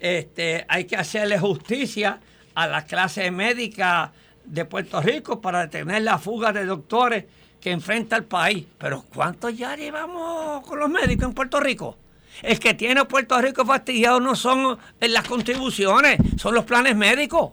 este, 0.00 0.64
hay 0.68 0.84
que 0.84 0.96
hacerle 0.96 1.38
justicia 1.38 2.20
a 2.54 2.66
la 2.66 2.84
clase 2.84 3.30
médica 3.30 4.12
de 4.44 4.64
Puerto 4.64 5.00
Rico 5.00 5.40
para 5.40 5.62
detener 5.62 6.02
la 6.02 6.18
fuga 6.18 6.52
de 6.52 6.64
doctores 6.64 7.24
que 7.60 7.70
enfrenta 7.70 8.16
el 8.16 8.24
país. 8.24 8.66
Pero 8.78 9.04
¿cuántos 9.14 9.56
ya 9.56 9.76
llevamos 9.76 10.66
con 10.66 10.78
los 10.78 10.90
médicos 10.90 11.28
en 11.28 11.34
Puerto 11.34 11.60
Rico? 11.60 11.96
El 12.40 12.58
que 12.58 12.74
tiene 12.74 13.04
Puerto 13.04 13.40
Rico 13.40 13.64
fastidiado 13.66 14.20
no 14.20 14.34
son 14.34 14.78
las 15.00 15.28
contribuciones, 15.28 16.18
son 16.36 16.54
los 16.54 16.64
planes 16.64 16.96
médicos. 16.96 17.50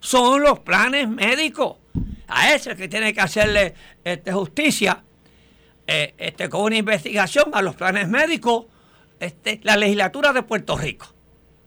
Son 0.00 0.40
los 0.40 0.60
planes 0.60 1.08
médicos. 1.08 1.76
A 2.26 2.54
ese 2.54 2.74
que 2.74 2.88
tiene 2.88 3.12
que 3.12 3.20
hacerle 3.20 3.74
este, 4.02 4.32
justicia 4.32 5.02
eh, 5.86 6.14
este, 6.16 6.48
con 6.48 6.62
una 6.62 6.76
investigación 6.76 7.50
a 7.52 7.60
los 7.60 7.74
planes 7.74 8.08
médicos, 8.08 8.66
este, 9.18 9.60
la 9.64 9.76
legislatura 9.76 10.32
de 10.32 10.42
Puerto 10.42 10.78
Rico. 10.78 11.12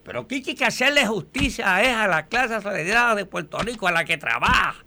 Pero 0.04 0.22
aquí 0.22 0.44
hay 0.46 0.56
que 0.56 0.66
hacerle 0.66 1.06
justicia 1.06 1.82
es 1.82 1.96
a 1.96 2.08
la 2.08 2.28
clase 2.28 2.56
asalariada 2.56 3.16
de 3.16 3.26
Puerto 3.26 3.58
Rico, 3.60 3.88
a 3.88 3.92
la 3.92 4.04
que 4.06 4.18
trabaja, 4.18 4.84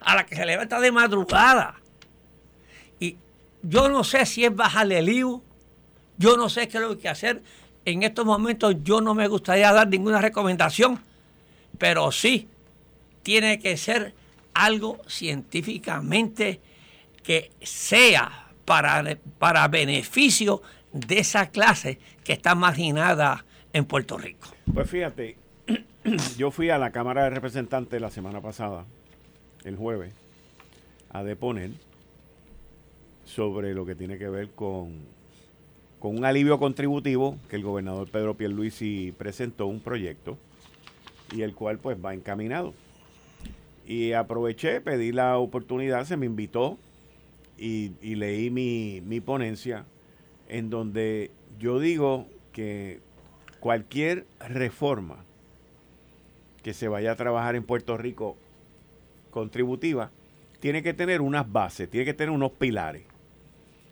a 0.00 0.14
la 0.14 0.26
que 0.26 0.36
se 0.36 0.46
levanta 0.46 0.80
de 0.80 0.92
madrugada. 0.92 1.80
Y 3.00 3.18
yo 3.62 3.88
no 3.88 4.04
sé 4.04 4.24
si 4.26 4.44
es 4.44 4.54
bajarle 4.54 4.98
el 4.98 5.08
IVU, 5.08 5.42
yo 6.18 6.36
no 6.36 6.48
sé 6.48 6.68
qué 6.68 6.78
es 6.78 6.82
lo 6.82 6.98
que 6.98 7.08
hacer. 7.08 7.42
En 7.84 8.02
estos 8.02 8.24
momentos 8.24 8.76
yo 8.82 9.00
no 9.00 9.14
me 9.14 9.28
gustaría 9.28 9.72
dar 9.72 9.88
ninguna 9.88 10.20
recomendación, 10.20 11.00
pero 11.78 12.10
sí 12.12 12.48
tiene 13.22 13.58
que 13.58 13.76
ser 13.76 14.14
algo 14.54 15.00
científicamente 15.06 16.60
que 17.22 17.50
sea 17.62 18.48
para, 18.64 19.18
para 19.38 19.66
beneficio 19.68 20.62
de 20.92 21.18
esa 21.18 21.50
clase 21.50 21.98
que 22.22 22.32
está 22.32 22.54
marginada 22.54 23.44
en 23.72 23.84
Puerto 23.84 24.16
Rico. 24.16 24.48
Pues 24.72 24.88
fíjate, 24.88 25.36
yo 26.38 26.50
fui 26.50 26.70
a 26.70 26.78
la 26.78 26.90
Cámara 26.90 27.24
de 27.24 27.30
Representantes 27.30 28.00
la 28.00 28.10
semana 28.10 28.40
pasada, 28.40 28.84
el 29.64 29.76
jueves, 29.76 30.12
a 31.10 31.24
deponer 31.24 31.70
sobre 33.24 33.74
lo 33.74 33.84
que 33.84 33.94
tiene 33.94 34.18
que 34.18 34.28
ver 34.28 34.50
con, 34.50 35.13
con 36.04 36.18
un 36.18 36.26
alivio 36.26 36.58
contributivo 36.58 37.38
que 37.48 37.56
el 37.56 37.62
gobernador 37.62 38.10
Pedro 38.10 38.34
Pierluisi 38.34 39.14
presentó 39.16 39.66
un 39.66 39.80
proyecto 39.80 40.36
y 41.34 41.40
el 41.40 41.54
cual 41.54 41.78
pues 41.78 41.96
va 41.96 42.12
encaminado. 42.12 42.74
Y 43.86 44.12
aproveché, 44.12 44.82
pedí 44.82 45.12
la 45.12 45.38
oportunidad, 45.38 46.04
se 46.04 46.18
me 46.18 46.26
invitó 46.26 46.76
y, 47.56 47.92
leí 48.02 48.50
mi, 48.50 49.20
ponencia 49.22 49.86
en 50.50 50.68
donde 50.68 51.30
yo 51.58 51.78
digo 51.80 52.28
que 52.52 53.00
cualquier 53.58 54.26
reforma 54.40 55.24
que 56.62 56.74
se 56.74 56.86
vaya 56.86 57.12
a 57.12 57.16
trabajar 57.16 57.56
en 57.56 57.64
Puerto 57.64 57.96
Rico 57.96 58.36
contributiva 59.30 60.10
tiene 60.60 60.82
que 60.82 60.92
tener 60.92 61.22
unas 61.22 61.50
bases, 61.50 61.88
tiene 61.88 62.04
que 62.04 62.12
tener 62.12 62.30
unos 62.30 62.52
pilares. 62.52 63.04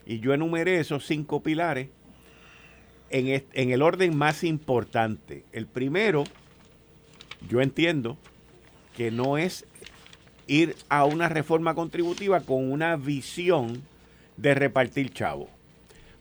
Y 0.05 0.21
yo 0.21 0.35
enumeré 0.35 0.79
esos 0.79 1.07
cinco 1.07 1.43
pilares 1.43 1.89
en, 3.13 3.71
el 3.71 3.83
orden 3.83 4.17
más 4.17 4.43
importante. 4.43 5.45
El 5.53 5.67
primero, 5.67 6.25
yo 7.49 7.61
entiendo 7.61 8.17
que 8.97 9.11
no 9.11 9.39
es 9.39 9.67
ir 10.47 10.75
a 10.89 11.05
una 11.05 11.29
reforma 11.29 11.75
contributiva 11.75 12.41
con 12.41 12.73
una 12.73 12.97
visión 12.97 13.83
de 14.37 14.55
repartir 14.55 15.13
chavo, 15.13 15.49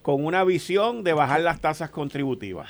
con 0.01 0.25
una 0.25 0.43
visión 0.43 1.03
de 1.03 1.13
bajar 1.13 1.41
las 1.41 1.61
tasas 1.61 1.89
contributivas, 1.89 2.69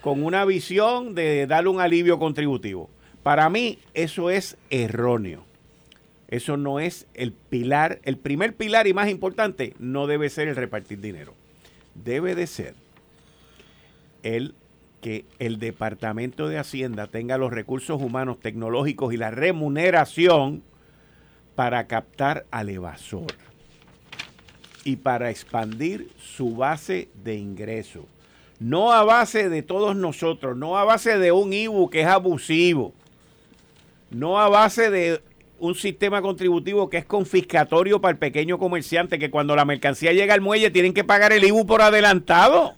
con 0.00 0.22
una 0.22 0.44
visión 0.44 1.14
de 1.14 1.46
darle 1.46 1.70
un 1.70 1.80
alivio 1.80 2.18
contributivo. 2.18 2.90
Para 3.22 3.48
mí 3.48 3.78
eso 3.94 4.30
es 4.30 4.56
erróneo. 4.68 5.44
Eso 6.28 6.56
no 6.56 6.80
es 6.80 7.06
el 7.14 7.32
pilar, 7.32 8.00
el 8.02 8.16
primer 8.16 8.54
pilar 8.54 8.86
y 8.86 8.94
más 8.94 9.08
importante 9.08 9.74
no 9.78 10.06
debe 10.06 10.30
ser 10.30 10.48
el 10.48 10.56
repartir 10.56 11.00
dinero. 11.00 11.34
Debe 11.94 12.34
de 12.34 12.46
ser 12.46 12.83
el 14.24 14.54
que 15.00 15.24
el 15.38 15.58
Departamento 15.58 16.48
de 16.48 16.58
Hacienda 16.58 17.06
tenga 17.06 17.38
los 17.38 17.52
recursos 17.52 18.00
humanos, 18.00 18.40
tecnológicos 18.40 19.12
y 19.12 19.18
la 19.18 19.30
remuneración 19.30 20.62
para 21.54 21.86
captar 21.86 22.46
al 22.50 22.70
evasor 22.70 23.32
y 24.84 24.96
para 24.96 25.30
expandir 25.30 26.10
su 26.18 26.56
base 26.56 27.08
de 27.22 27.36
ingresos. 27.36 28.04
No 28.58 28.92
a 28.92 29.04
base 29.04 29.48
de 29.48 29.62
todos 29.62 29.94
nosotros, 29.94 30.56
no 30.56 30.78
a 30.78 30.84
base 30.84 31.18
de 31.18 31.32
un 31.32 31.52
IBU 31.52 31.90
que 31.90 32.00
es 32.00 32.06
abusivo, 32.06 32.94
no 34.10 34.40
a 34.40 34.48
base 34.48 34.90
de 34.90 35.20
un 35.58 35.74
sistema 35.74 36.22
contributivo 36.22 36.88
que 36.88 36.98
es 36.98 37.04
confiscatorio 37.04 38.00
para 38.00 38.12
el 38.12 38.18
pequeño 38.18 38.58
comerciante, 38.58 39.18
que 39.18 39.30
cuando 39.30 39.54
la 39.54 39.64
mercancía 39.64 40.12
llega 40.12 40.34
al 40.34 40.40
muelle 40.40 40.70
tienen 40.70 40.94
que 40.94 41.04
pagar 41.04 41.32
el 41.32 41.44
IBU 41.44 41.66
por 41.66 41.82
adelantado. 41.82 42.74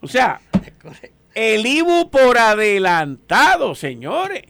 O 0.00 0.08
sea, 0.08 0.40
El 1.34 1.66
IBU 1.66 2.10
por 2.10 2.38
adelantado, 2.38 3.74
señores. 3.74 4.42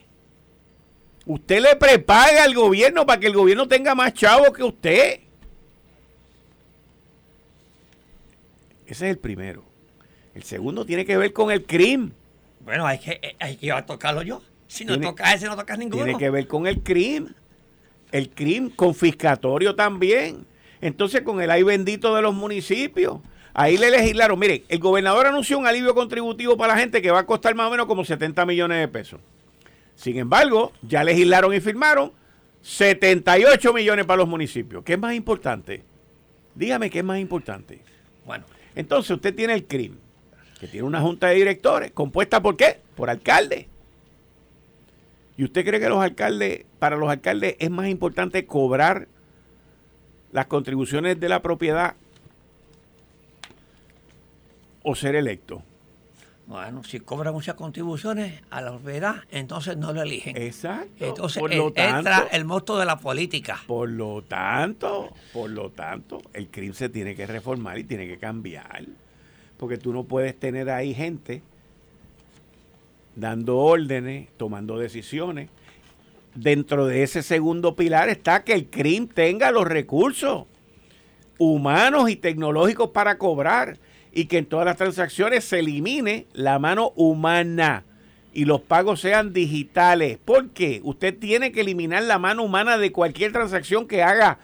Usted 1.26 1.60
le 1.60 1.76
prepaga 1.76 2.44
al 2.44 2.54
gobierno 2.54 3.04
para 3.04 3.20
que 3.20 3.26
el 3.26 3.34
gobierno 3.34 3.68
tenga 3.68 3.94
más 3.94 4.14
chavos 4.14 4.50
que 4.50 4.62
usted. 4.62 5.20
Ese 8.86 9.04
es 9.04 9.10
el 9.10 9.18
primero. 9.18 9.62
El 10.34 10.44
segundo 10.44 10.86
tiene 10.86 11.04
que 11.04 11.18
ver 11.18 11.34
con 11.34 11.50
el 11.50 11.66
crimen. 11.66 12.14
Bueno, 12.60 12.86
hay 12.86 12.98
que, 12.98 13.36
hay 13.38 13.56
que 13.56 13.70
tocarlo 13.86 14.22
yo. 14.22 14.40
Si 14.66 14.86
no 14.86 14.98
tocas 14.98 15.34
ese, 15.34 15.46
no 15.46 15.56
tocas 15.56 15.78
ninguno. 15.78 16.04
Tiene 16.04 16.18
que 16.18 16.30
ver 16.30 16.46
con 16.46 16.66
el 16.66 16.82
crimen. 16.82 17.34
El 18.10 18.30
crimen 18.30 18.70
confiscatorio 18.70 19.74
también. 19.74 20.46
Entonces, 20.80 21.20
con 21.20 21.42
el 21.42 21.50
ay 21.50 21.62
bendito 21.62 22.14
de 22.14 22.22
los 22.22 22.34
municipios. 22.34 23.18
Ahí 23.60 23.76
le 23.76 23.90
legislaron. 23.90 24.38
Mire, 24.38 24.62
el 24.68 24.78
gobernador 24.78 25.26
anunció 25.26 25.58
un 25.58 25.66
alivio 25.66 25.92
contributivo 25.92 26.56
para 26.56 26.74
la 26.74 26.80
gente 26.80 27.02
que 27.02 27.10
va 27.10 27.18
a 27.18 27.26
costar 27.26 27.56
más 27.56 27.66
o 27.66 27.70
menos 27.72 27.86
como 27.86 28.04
70 28.04 28.46
millones 28.46 28.78
de 28.78 28.86
pesos. 28.86 29.20
Sin 29.96 30.16
embargo, 30.16 30.70
ya 30.80 31.02
legislaron 31.02 31.52
y 31.52 31.58
firmaron 31.58 32.12
78 32.62 33.72
millones 33.72 34.06
para 34.06 34.18
los 34.18 34.28
municipios. 34.28 34.84
¿Qué 34.84 34.92
es 34.92 34.98
más 35.00 35.12
importante? 35.12 35.82
Dígame 36.54 36.88
qué 36.88 37.00
es 37.00 37.04
más 37.04 37.18
importante. 37.18 37.80
Bueno. 38.24 38.44
Entonces 38.76 39.10
usted 39.10 39.34
tiene 39.34 39.54
el 39.54 39.64
CRIM, 39.64 39.96
que 40.60 40.68
tiene 40.68 40.86
una 40.86 41.00
junta 41.00 41.26
de 41.26 41.34
directores, 41.34 41.90
compuesta 41.90 42.40
por 42.40 42.56
qué? 42.56 42.78
Por 42.94 43.10
alcaldes. 43.10 43.66
¿Y 45.36 45.42
usted 45.42 45.66
cree 45.66 45.80
que 45.80 45.88
los 45.88 46.00
alcaldes, 46.00 46.64
para 46.78 46.94
los 46.94 47.10
alcaldes 47.10 47.56
es 47.58 47.70
más 47.70 47.88
importante 47.88 48.46
cobrar 48.46 49.08
las 50.30 50.46
contribuciones 50.46 51.18
de 51.18 51.28
la 51.28 51.42
propiedad 51.42 51.96
o 54.88 54.94
ser 54.94 55.14
electo? 55.16 55.62
Bueno, 56.46 56.82
si 56.82 57.00
cobra 57.00 57.30
muchas 57.30 57.56
contribuciones 57.56 58.40
a 58.48 58.62
la 58.62 58.70
propiedad, 58.70 59.16
entonces 59.30 59.76
no 59.76 59.92
lo 59.92 60.00
eligen. 60.00 60.34
Exacto. 60.34 61.04
Entonces 61.04 61.38
por 61.38 61.54
lo 61.54 61.68
entra 61.76 62.26
el 62.32 62.46
monto 62.46 62.78
de 62.78 62.86
la 62.86 62.98
política. 62.98 63.60
Por 63.66 63.90
lo 63.90 64.22
tanto, 64.22 65.12
por 65.34 65.50
lo 65.50 65.68
tanto, 65.68 66.22
el 66.32 66.48
crimen 66.48 66.72
se 66.72 66.88
tiene 66.88 67.14
que 67.14 67.26
reformar 67.26 67.78
y 67.78 67.84
tiene 67.84 68.08
que 68.08 68.16
cambiar. 68.16 68.86
Porque 69.58 69.76
tú 69.76 69.92
no 69.92 70.04
puedes 70.04 70.40
tener 70.40 70.70
ahí 70.70 70.94
gente 70.94 71.42
dando 73.14 73.58
órdenes, 73.58 74.28
tomando 74.38 74.78
decisiones. 74.78 75.50
Dentro 76.34 76.86
de 76.86 77.02
ese 77.02 77.22
segundo 77.22 77.76
pilar 77.76 78.08
está 78.08 78.42
que 78.42 78.54
el 78.54 78.70
crimen 78.70 79.08
tenga 79.08 79.50
los 79.50 79.66
recursos 79.66 80.46
humanos 81.36 82.08
y 82.08 82.16
tecnológicos 82.16 82.88
para 82.88 83.18
cobrar 83.18 83.78
y 84.12 84.26
que 84.26 84.38
en 84.38 84.46
todas 84.46 84.66
las 84.66 84.76
transacciones 84.76 85.44
se 85.44 85.60
elimine 85.60 86.26
la 86.32 86.58
mano 86.58 86.92
humana 86.96 87.84
y 88.32 88.44
los 88.44 88.60
pagos 88.60 89.00
sean 89.00 89.32
digitales. 89.32 90.18
¿Por 90.24 90.50
qué? 90.50 90.80
Usted 90.84 91.16
tiene 91.18 91.52
que 91.52 91.62
eliminar 91.62 92.02
la 92.04 92.18
mano 92.18 92.44
humana 92.44 92.78
de 92.78 92.92
cualquier 92.92 93.32
transacción 93.32 93.86
que 93.86 94.02
haga 94.02 94.38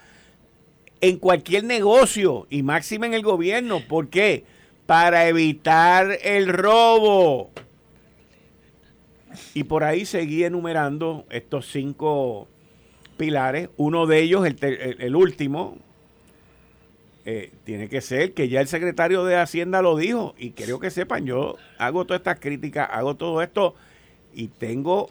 en 1.01 1.19
cualquier 1.19 1.65
negocio 1.65 2.47
y 2.51 2.63
máxima 2.63 3.07
en 3.07 3.15
el 3.15 3.23
gobierno. 3.23 3.81
¿Por 3.87 4.09
qué? 4.09 4.45
Para 4.87 5.29
evitar 5.29 6.19
el 6.23 6.49
robo. 6.49 7.51
Y 9.53 9.65
por 9.65 9.85
ahí 9.85 10.07
seguí 10.07 10.45
enumerando 10.45 11.27
estos 11.31 11.71
cinco 11.71 12.49
pilares. 13.17 13.69
Uno 13.77 14.07
de 14.07 14.21
ellos, 14.21 14.47
el, 14.47 14.57
el 14.99 15.17
último, 15.17 15.79
eh, 17.27 17.53
tiene 17.65 17.89
que 17.89 18.01
ser 18.01 18.35
que 18.35 18.49
ya 18.49 18.61
el 18.61 18.69
secretario 18.69 19.25
de 19.25 19.37
Hacienda 19.37 19.81
lo 19.81 19.97
dijo 19.97 20.35
y 20.39 20.51
creo 20.51 20.79
que 20.79 20.91
sepan, 20.91 21.25
yo 21.25 21.57
hago 21.79 22.05
todas 22.05 22.21
estas 22.21 22.39
críticas, 22.39 22.89
hago 22.93 23.17
todo 23.17 23.41
esto 23.41 23.75
y 24.35 24.49
tengo 24.49 25.11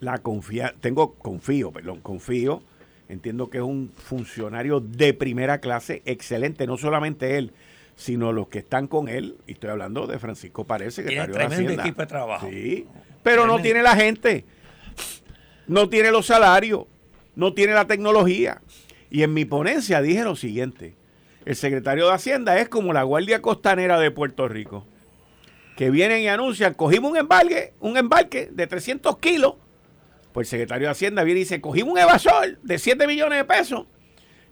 la 0.00 0.18
confía, 0.18 0.74
tengo, 0.80 1.14
confío, 1.14 1.72
perdón, 1.72 2.00
confío, 2.00 2.62
entiendo 3.08 3.48
que 3.48 3.58
es 3.58 3.64
un 3.64 3.92
funcionario 3.96 4.80
de 4.80 5.14
primera 5.14 5.58
clase, 5.58 6.02
excelente, 6.04 6.66
no 6.66 6.76
solamente 6.76 7.38
él, 7.38 7.52
sino 7.96 8.32
los 8.32 8.48
que 8.48 8.58
están 8.58 8.86
con 8.88 9.08
él, 9.08 9.36
y 9.46 9.52
estoy 9.52 9.70
hablando 9.70 10.06
de 10.06 10.18
Francisco 10.18 10.64
Párez, 10.64 10.94
secretario 10.94 11.34
de 11.34 11.44
Hacienda. 11.44 11.82
equipo 11.82 12.02
de 12.02 12.06
trabajo. 12.06 12.48
Sí, 12.50 12.86
pero 13.22 13.46
no 13.46 13.62
tiene 13.62 13.82
la 13.82 13.94
gente, 13.96 14.44
no 15.66 15.88
tiene 15.88 16.10
los 16.10 16.26
salarios, 16.26 16.86
no 17.36 17.54
tiene 17.54 17.72
la 17.72 17.86
tecnología. 17.86 18.60
Y 19.10 19.22
en 19.22 19.32
mi 19.32 19.44
ponencia 19.44 20.02
dije 20.02 20.24
lo 20.24 20.34
siguiente, 20.34 20.94
el 21.44 21.56
secretario 21.56 22.06
de 22.06 22.14
Hacienda 22.14 22.58
es 22.58 22.68
como 22.68 22.92
la 22.92 23.02
Guardia 23.02 23.42
Costanera 23.42 23.98
de 23.98 24.10
Puerto 24.10 24.48
Rico, 24.48 24.86
que 25.76 25.90
vienen 25.90 26.22
y 26.22 26.28
anuncian, 26.28 26.74
cogimos 26.74 27.10
un 27.10 27.16
embarque, 27.16 27.74
un 27.80 27.96
embarque 27.96 28.48
de 28.50 28.66
300 28.66 29.18
kilos, 29.18 29.54
pues 30.32 30.46
el 30.48 30.50
secretario 30.50 30.88
de 30.88 30.92
Hacienda 30.92 31.22
viene 31.22 31.40
y 31.40 31.42
dice, 31.44 31.60
cogimos 31.60 31.92
un 31.92 31.98
evasor 31.98 32.58
de 32.62 32.78
7 32.78 33.06
millones 33.06 33.38
de 33.38 33.44
pesos, 33.44 33.86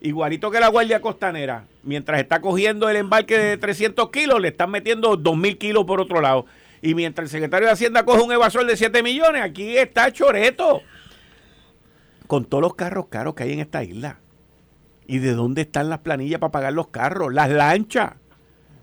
igualito 0.00 0.50
que 0.50 0.60
la 0.60 0.68
Guardia 0.68 1.00
Costanera, 1.00 1.66
mientras 1.82 2.20
está 2.20 2.40
cogiendo 2.40 2.88
el 2.88 2.96
embarque 2.96 3.38
de 3.38 3.56
300 3.56 4.10
kilos, 4.10 4.40
le 4.40 4.48
están 4.48 4.70
metiendo 4.70 5.16
2 5.16 5.36
mil 5.36 5.58
kilos 5.58 5.84
por 5.84 6.00
otro 6.00 6.20
lado. 6.20 6.46
Y 6.84 6.96
mientras 6.96 7.26
el 7.26 7.30
secretario 7.30 7.68
de 7.68 7.72
Hacienda 7.72 8.04
coge 8.04 8.22
un 8.22 8.32
evasor 8.32 8.66
de 8.66 8.76
7 8.76 9.04
millones, 9.04 9.42
aquí 9.42 9.76
está 9.78 10.12
Choreto. 10.12 10.82
Con 12.26 12.44
todos 12.44 12.60
los 12.60 12.74
carros 12.74 13.06
caros 13.06 13.34
que 13.34 13.44
hay 13.44 13.52
en 13.52 13.60
esta 13.60 13.84
isla. 13.84 14.18
¿Y 15.12 15.18
de 15.18 15.34
dónde 15.34 15.60
están 15.60 15.90
las 15.90 15.98
planillas 15.98 16.40
para 16.40 16.52
pagar 16.52 16.72
los 16.72 16.88
carros? 16.88 17.34
Las 17.34 17.50
lanchas. 17.50 18.14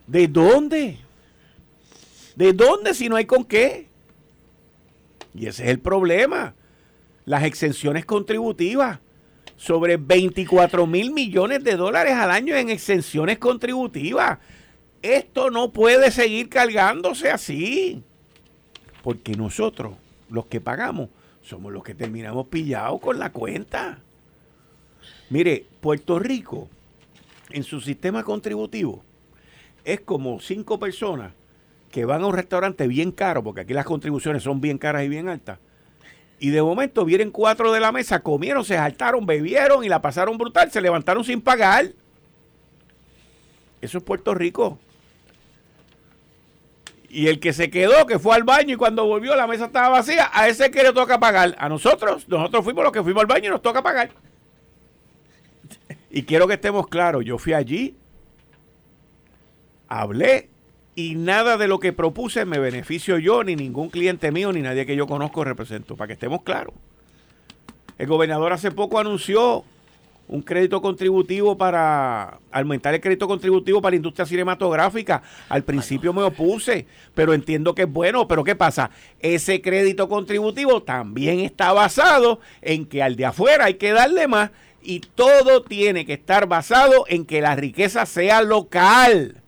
¿De 0.05 0.27
dónde? 0.27 0.99
¿De 2.35 2.53
dónde 2.53 2.93
si 2.93 3.09
no 3.09 3.15
hay 3.15 3.25
con 3.25 3.45
qué? 3.45 3.87
Y 5.33 5.47
ese 5.47 5.63
es 5.63 5.69
el 5.71 5.79
problema. 5.79 6.53
Las 7.25 7.45
exenciones 7.45 8.05
contributivas. 8.05 8.99
Sobre 9.57 9.97
24 9.97 10.85
mil 10.85 11.11
millones 11.13 11.63
de 11.63 11.75
dólares 11.75 12.13
al 12.13 12.29
año 12.29 12.55
en 12.55 12.69
exenciones 12.69 13.39
contributivas. 13.39 14.37
Esto 15.01 15.49
no 15.49 15.73
puede 15.73 16.11
seguir 16.11 16.47
cargándose 16.47 17.31
así. 17.31 18.03
Porque 19.03 19.31
nosotros, 19.31 19.95
los 20.29 20.45
que 20.45 20.61
pagamos, 20.61 21.09
somos 21.41 21.73
los 21.73 21.83
que 21.83 21.95
terminamos 21.95 22.49
pillados 22.49 23.01
con 23.01 23.17
la 23.17 23.31
cuenta. 23.31 24.03
Mire, 25.29 25.65
Puerto 25.81 26.19
Rico, 26.19 26.67
en 27.49 27.63
su 27.63 27.81
sistema 27.81 28.23
contributivo, 28.23 29.03
es 29.85 30.01
como 30.01 30.39
cinco 30.39 30.79
personas 30.79 31.33
que 31.91 32.05
van 32.05 32.23
a 32.23 32.27
un 32.27 32.35
restaurante 32.35 32.87
bien 32.87 33.11
caro, 33.11 33.43
porque 33.43 33.61
aquí 33.61 33.73
las 33.73 33.85
contribuciones 33.85 34.43
son 34.43 34.61
bien 34.61 34.77
caras 34.77 35.03
y 35.03 35.09
bien 35.09 35.29
altas, 35.29 35.59
y 36.39 36.49
de 36.49 36.61
momento 36.61 37.03
vienen 37.05 37.31
cuatro 37.31 37.71
de 37.73 37.79
la 37.79 37.91
mesa, 37.91 38.21
comieron, 38.21 38.63
se 38.63 38.75
saltaron, 38.75 39.25
bebieron 39.25 39.83
y 39.83 39.89
la 39.89 40.01
pasaron 40.01 40.37
brutal, 40.37 40.71
se 40.71 40.79
levantaron 40.79 41.23
sin 41.23 41.41
pagar. 41.41 41.89
Eso 43.81 43.97
es 43.97 44.03
Puerto 44.03 44.33
Rico. 44.33 44.79
Y 47.09 47.27
el 47.27 47.39
que 47.39 47.51
se 47.51 47.69
quedó, 47.69 48.05
que 48.05 48.19
fue 48.19 48.35
al 48.35 48.43
baño 48.43 48.75
y 48.75 48.77
cuando 48.77 49.05
volvió 49.05 49.35
la 49.35 49.47
mesa 49.47 49.65
estaba 49.65 49.89
vacía, 49.89 50.29
a 50.31 50.47
ese 50.47 50.71
que 50.71 50.83
le 50.83 50.93
toca 50.93 51.19
pagar. 51.19 51.55
A 51.57 51.67
nosotros, 51.67 52.27
nosotros 52.29 52.63
fuimos 52.63 52.83
los 52.83 52.93
que 52.93 53.03
fuimos 53.03 53.21
al 53.21 53.27
baño 53.27 53.47
y 53.47 53.49
nos 53.49 53.61
toca 53.61 53.81
pagar. 53.81 54.11
Y 56.09 56.23
quiero 56.23 56.47
que 56.47 56.55
estemos 56.55 56.87
claros, 56.87 57.23
yo 57.23 57.37
fui 57.37 57.53
allí, 57.53 57.95
hablé 59.87 60.49
y 60.95 61.15
nada 61.15 61.57
de 61.57 61.67
lo 61.67 61.79
que 61.79 61.93
propuse 61.93 62.45
me 62.45 62.59
beneficio 62.59 63.17
yo, 63.19 63.43
ni 63.43 63.55
ningún 63.55 63.89
cliente 63.89 64.31
mío, 64.31 64.51
ni 64.51 64.61
nadie 64.61 64.85
que 64.85 64.95
yo 64.95 65.07
conozco 65.07 65.43
represento, 65.43 65.95
para 65.95 66.07
que 66.07 66.13
estemos 66.13 66.41
claros. 66.41 66.73
El 67.97 68.07
gobernador 68.07 68.53
hace 68.53 68.71
poco 68.71 68.99
anunció 68.99 69.63
un 70.29 70.43
crédito 70.43 70.81
contributivo 70.81 71.57
para 71.57 72.39
aumentar 72.51 72.93
el 72.93 73.01
crédito 73.01 73.27
contributivo 73.27 73.81
para 73.81 73.91
la 73.91 73.97
industria 73.97 74.27
cinematográfica. 74.27 75.23
Al 75.49 75.63
principio 75.63 76.13
me 76.13 76.21
opuse, 76.21 76.85
pero 77.15 77.33
entiendo 77.33 77.73
que 77.73 77.81
es 77.81 77.91
bueno. 77.91 78.27
Pero 78.27 78.43
¿qué 78.43 78.55
pasa? 78.55 78.91
Ese 79.19 79.61
crédito 79.61 80.07
contributivo 80.07 80.83
también 80.83 81.39
está 81.39 81.73
basado 81.73 82.39
en 82.61 82.85
que 82.85 83.01
al 83.01 83.15
de 83.15 83.25
afuera 83.25 83.65
hay 83.65 83.73
que 83.73 83.91
darle 83.91 84.27
más 84.27 84.51
y 84.81 84.99
todo 84.99 85.63
tiene 85.63 86.05
que 86.05 86.13
estar 86.13 86.47
basado 86.47 87.05
en 87.07 87.25
que 87.25 87.41
la 87.41 87.55
riqueza 87.55 88.05
sea 88.05 88.41
local. 88.41 89.41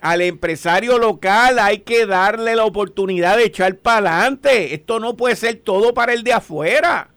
Al 0.00 0.20
empresario 0.20 0.98
local 0.98 1.58
hay 1.58 1.78
que 1.78 2.06
darle 2.06 2.56
la 2.56 2.64
oportunidad 2.64 3.36
de 3.36 3.44
echar 3.44 3.76
para 3.76 4.18
adelante. 4.18 4.74
Esto 4.74 4.98
no 4.98 5.16
puede 5.16 5.36
ser 5.36 5.56
todo 5.56 5.94
para 5.94 6.12
el 6.12 6.24
de 6.24 6.32
afuera. 6.32 7.08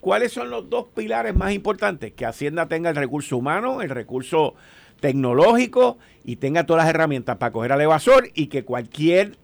¿Cuáles 0.00 0.32
son 0.32 0.50
los 0.50 0.68
dos 0.68 0.86
pilares 0.94 1.34
más 1.36 1.52
importantes? 1.52 2.12
Que 2.12 2.26
Hacienda 2.26 2.66
tenga 2.66 2.90
el 2.90 2.96
recurso 2.96 3.36
humano, 3.36 3.82
el 3.82 3.90
recurso 3.90 4.54
tecnológico 4.98 5.98
y 6.24 6.36
tenga 6.36 6.66
todas 6.66 6.84
las 6.84 6.90
herramientas 6.92 7.36
para 7.36 7.52
coger 7.52 7.70
al 7.70 7.80
evasor 7.82 8.28
y 8.34 8.48
que 8.48 8.64
cualquier 8.64 9.36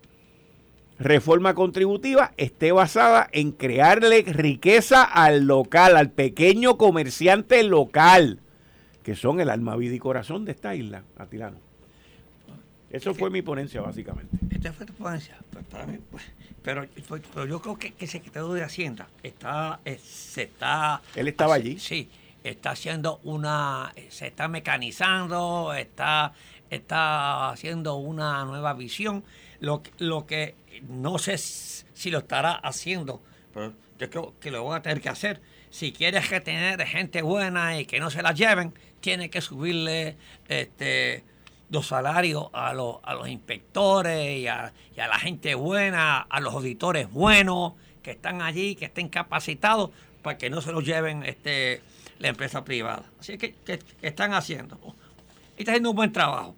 reforma 0.98 1.54
contributiva 1.54 2.32
esté 2.36 2.72
basada 2.72 3.28
en 3.32 3.52
crearle 3.52 4.22
riqueza 4.22 5.02
al 5.04 5.46
local, 5.46 5.96
al 5.96 6.10
pequeño 6.10 6.76
comerciante 6.76 7.62
local, 7.62 8.40
que 9.02 9.14
son 9.14 9.40
el 9.40 9.50
alma, 9.50 9.76
vida 9.76 9.94
y 9.94 9.98
corazón 9.98 10.44
de 10.44 10.52
esta 10.52 10.74
isla, 10.74 11.04
Atilano. 11.16 11.68
Eso 12.90 13.14
fue 13.14 13.28
mi 13.28 13.42
ponencia, 13.42 13.82
básicamente. 13.82 14.36
Esta 14.50 14.72
fue 14.72 14.86
tu 14.86 14.94
ponencia. 14.94 15.36
Pues 15.50 15.64
para 15.66 15.86
mí, 15.86 15.98
pues, 16.10 16.24
pero, 16.62 16.86
pero, 17.34 17.46
yo 17.46 17.60
creo 17.60 17.78
que, 17.78 17.92
que 17.92 18.06
el 18.06 18.10
secretario 18.10 18.52
de 18.52 18.64
Hacienda 18.64 19.08
está, 19.22 19.80
eh, 19.84 19.98
se 20.02 20.44
está... 20.44 21.02
¿Él 21.14 21.28
estaba 21.28 21.54
allí? 21.54 21.78
Sí, 21.78 22.08
está 22.42 22.70
haciendo 22.70 23.20
una... 23.24 23.92
Se 24.08 24.28
está 24.28 24.48
mecanizando, 24.48 25.74
está, 25.74 26.32
está 26.70 27.50
haciendo 27.50 27.96
una 27.96 28.44
nueva 28.46 28.72
visión. 28.72 29.22
Lo, 29.60 29.82
lo 29.98 30.26
que 30.26 30.54
no 30.88 31.18
sé 31.18 31.36
si 31.38 32.10
lo 32.10 32.18
estará 32.18 32.52
haciendo, 32.52 33.20
pero 33.52 33.72
yo 33.98 34.10
creo 34.10 34.34
que 34.40 34.50
lo 34.50 34.62
voy 34.62 34.76
a 34.76 34.82
tener 34.82 35.00
que 35.00 35.08
hacer. 35.08 35.40
Si 35.70 35.92
quieres 35.92 36.28
tener 36.44 36.80
gente 36.86 37.22
buena 37.22 37.78
y 37.78 37.84
que 37.84 38.00
no 38.00 38.10
se 38.10 38.22
la 38.22 38.32
lleven, 38.32 38.72
tiene 39.00 39.30
que 39.30 39.40
subirle 39.40 40.16
este 40.48 41.24
los 41.70 41.86
salarios 41.86 42.46
a 42.52 42.72
los, 42.72 42.96
a 43.02 43.14
los 43.14 43.28
inspectores 43.28 44.38
y 44.38 44.46
a, 44.46 44.72
la 44.96 45.18
gente 45.18 45.54
buena, 45.54 46.20
a 46.20 46.40
los 46.40 46.54
auditores 46.54 47.10
buenos 47.10 47.74
que 48.02 48.12
están 48.12 48.40
allí, 48.42 48.74
que 48.74 48.86
estén 48.86 49.08
capacitados 49.08 49.90
para 50.22 50.38
que 50.38 50.50
no 50.50 50.60
se 50.60 50.72
los 50.72 50.84
lleven 50.84 51.24
este, 51.24 51.82
la 52.18 52.28
empresa 52.28 52.64
privada. 52.64 53.04
Así 53.20 53.36
que, 53.36 53.54
que, 53.54 53.80
están 54.02 54.32
haciendo. 54.32 54.78
Y 55.56 55.60
está 55.60 55.72
haciendo 55.72 55.90
un 55.90 55.96
buen 55.96 56.12
trabajo. 56.12 56.54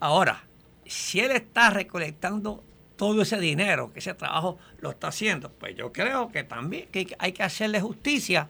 Ahora, 0.00 0.44
si 0.88 1.20
él 1.20 1.32
está 1.32 1.70
recolectando 1.70 2.64
todo 2.96 3.22
ese 3.22 3.38
dinero, 3.38 3.92
que 3.92 3.98
ese 3.98 4.14
trabajo 4.14 4.58
lo 4.80 4.90
está 4.90 5.08
haciendo, 5.08 5.52
pues 5.52 5.76
yo 5.76 5.92
creo 5.92 6.30
que 6.30 6.44
también 6.44 6.88
que 6.88 7.14
hay 7.18 7.32
que 7.32 7.42
hacerle 7.42 7.80
justicia 7.80 8.48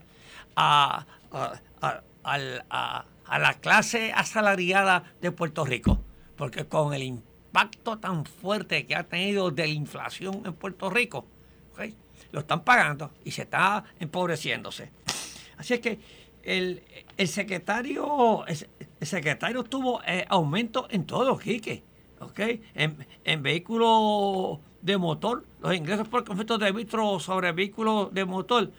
a, 0.55 1.07
a, 1.33 3.05
a 3.27 3.39
la 3.39 3.55
clase 3.55 4.13
asalariada 4.15 5.05
de 5.21 5.33
Puerto 5.33 5.65
Rico, 5.65 6.01
porque 6.37 6.67
con 6.67 6.95
el 6.95 7.03
impacto 7.03 7.99
tan 7.99 8.25
fuerte 8.25 8.87
que 8.87 8.95
ha 8.95 9.05
tenido 9.05 9.51
de 9.51 9.67
la 9.67 9.73
inflación 9.73 10.43
en 10.45 10.55
Puerto 10.55 10.91
Rico, 10.91 11.27
lo 12.33 12.41
están 12.41 12.65
pagando 12.65 13.13
y 13.25 13.31
se 13.31 13.43
está 13.43 13.85
empobreciéndose. 13.99 14.91
Así 15.57 15.75
es 15.75 15.81
que 15.81 15.99
el, 16.43 16.83
secretario 17.27 18.45
el, 18.47 19.07
secretario 19.07 19.65
tuvo 19.65 20.03
eh, 20.07 20.25
aumento 20.29 20.87
en 20.91 21.07
todo, 21.07 21.39
Quique. 21.39 21.83
¿Okay? 22.21 22.63
En, 22.75 23.07
en 23.25 23.43
vehículos 23.43 24.59
de 24.83 24.97
motor, 24.97 25.45
los 25.61 25.75
ingresos 25.75 26.09
por 26.09 26.25
conflicto 26.25 26.59
de 26.59 26.67
arbitro 26.67 27.21
sobre 27.21 27.53
vehículos 27.53 28.13
de 28.15 28.25
motor 28.25 28.71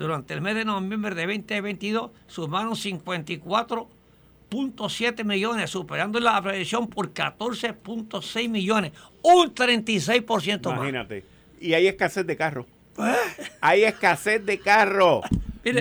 durante 0.00 0.34
el 0.34 0.40
mes 0.40 0.54
de 0.54 0.64
noviembre 0.64 1.14
de 1.14 1.26
2022 1.26 2.10
sumaron 2.26 2.72
54.7 2.72 5.24
millones, 5.24 5.68
superando 5.68 6.18
la 6.18 6.40
previsión 6.40 6.88
por 6.88 7.12
14.6 7.12 8.48
millones, 8.48 8.92
un 9.22 9.54
36% 9.54 10.68
más. 10.68 10.78
Imagínate. 10.78 11.26
Y 11.60 11.74
hay 11.74 11.86
escasez 11.86 12.26
de 12.26 12.34
carros. 12.36 12.64
¿Eh? 12.98 13.14
Hay 13.60 13.84
escasez 13.84 14.42
de 14.46 14.58
carros. 14.58 15.22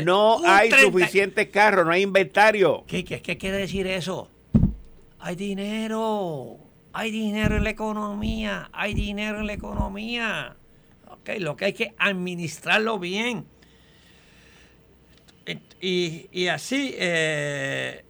no 0.04 0.42
hay 0.46 0.70
suficientes 0.72 1.48
carros, 1.48 1.86
no 1.86 1.94
hay 1.94 2.02
inventario. 2.02 2.84
¿Qué, 2.88 3.06
qué, 3.06 3.22
¿Qué 3.22 3.38
quiere 3.38 3.56
decir 3.58 3.88
eso? 3.88 4.30
Hay 5.20 5.38
dinero. 5.38 6.58
Hay 7.00 7.12
dinero 7.12 7.56
en 7.56 7.64
la 7.64 7.70
economía. 7.70 8.70
Hay 8.74 8.94
dinero 8.94 9.40
en 9.40 9.48
la 9.48 9.54
economía. 9.54 10.58
Okay, 11.08 11.40
lo 11.40 11.56
que 11.56 11.64
hay 11.64 11.74
que 11.74 11.94
administrarlo 11.98 13.00
bien 13.00 13.46
y, 15.80 16.48
así 16.48 16.94
eh, 16.98 18.04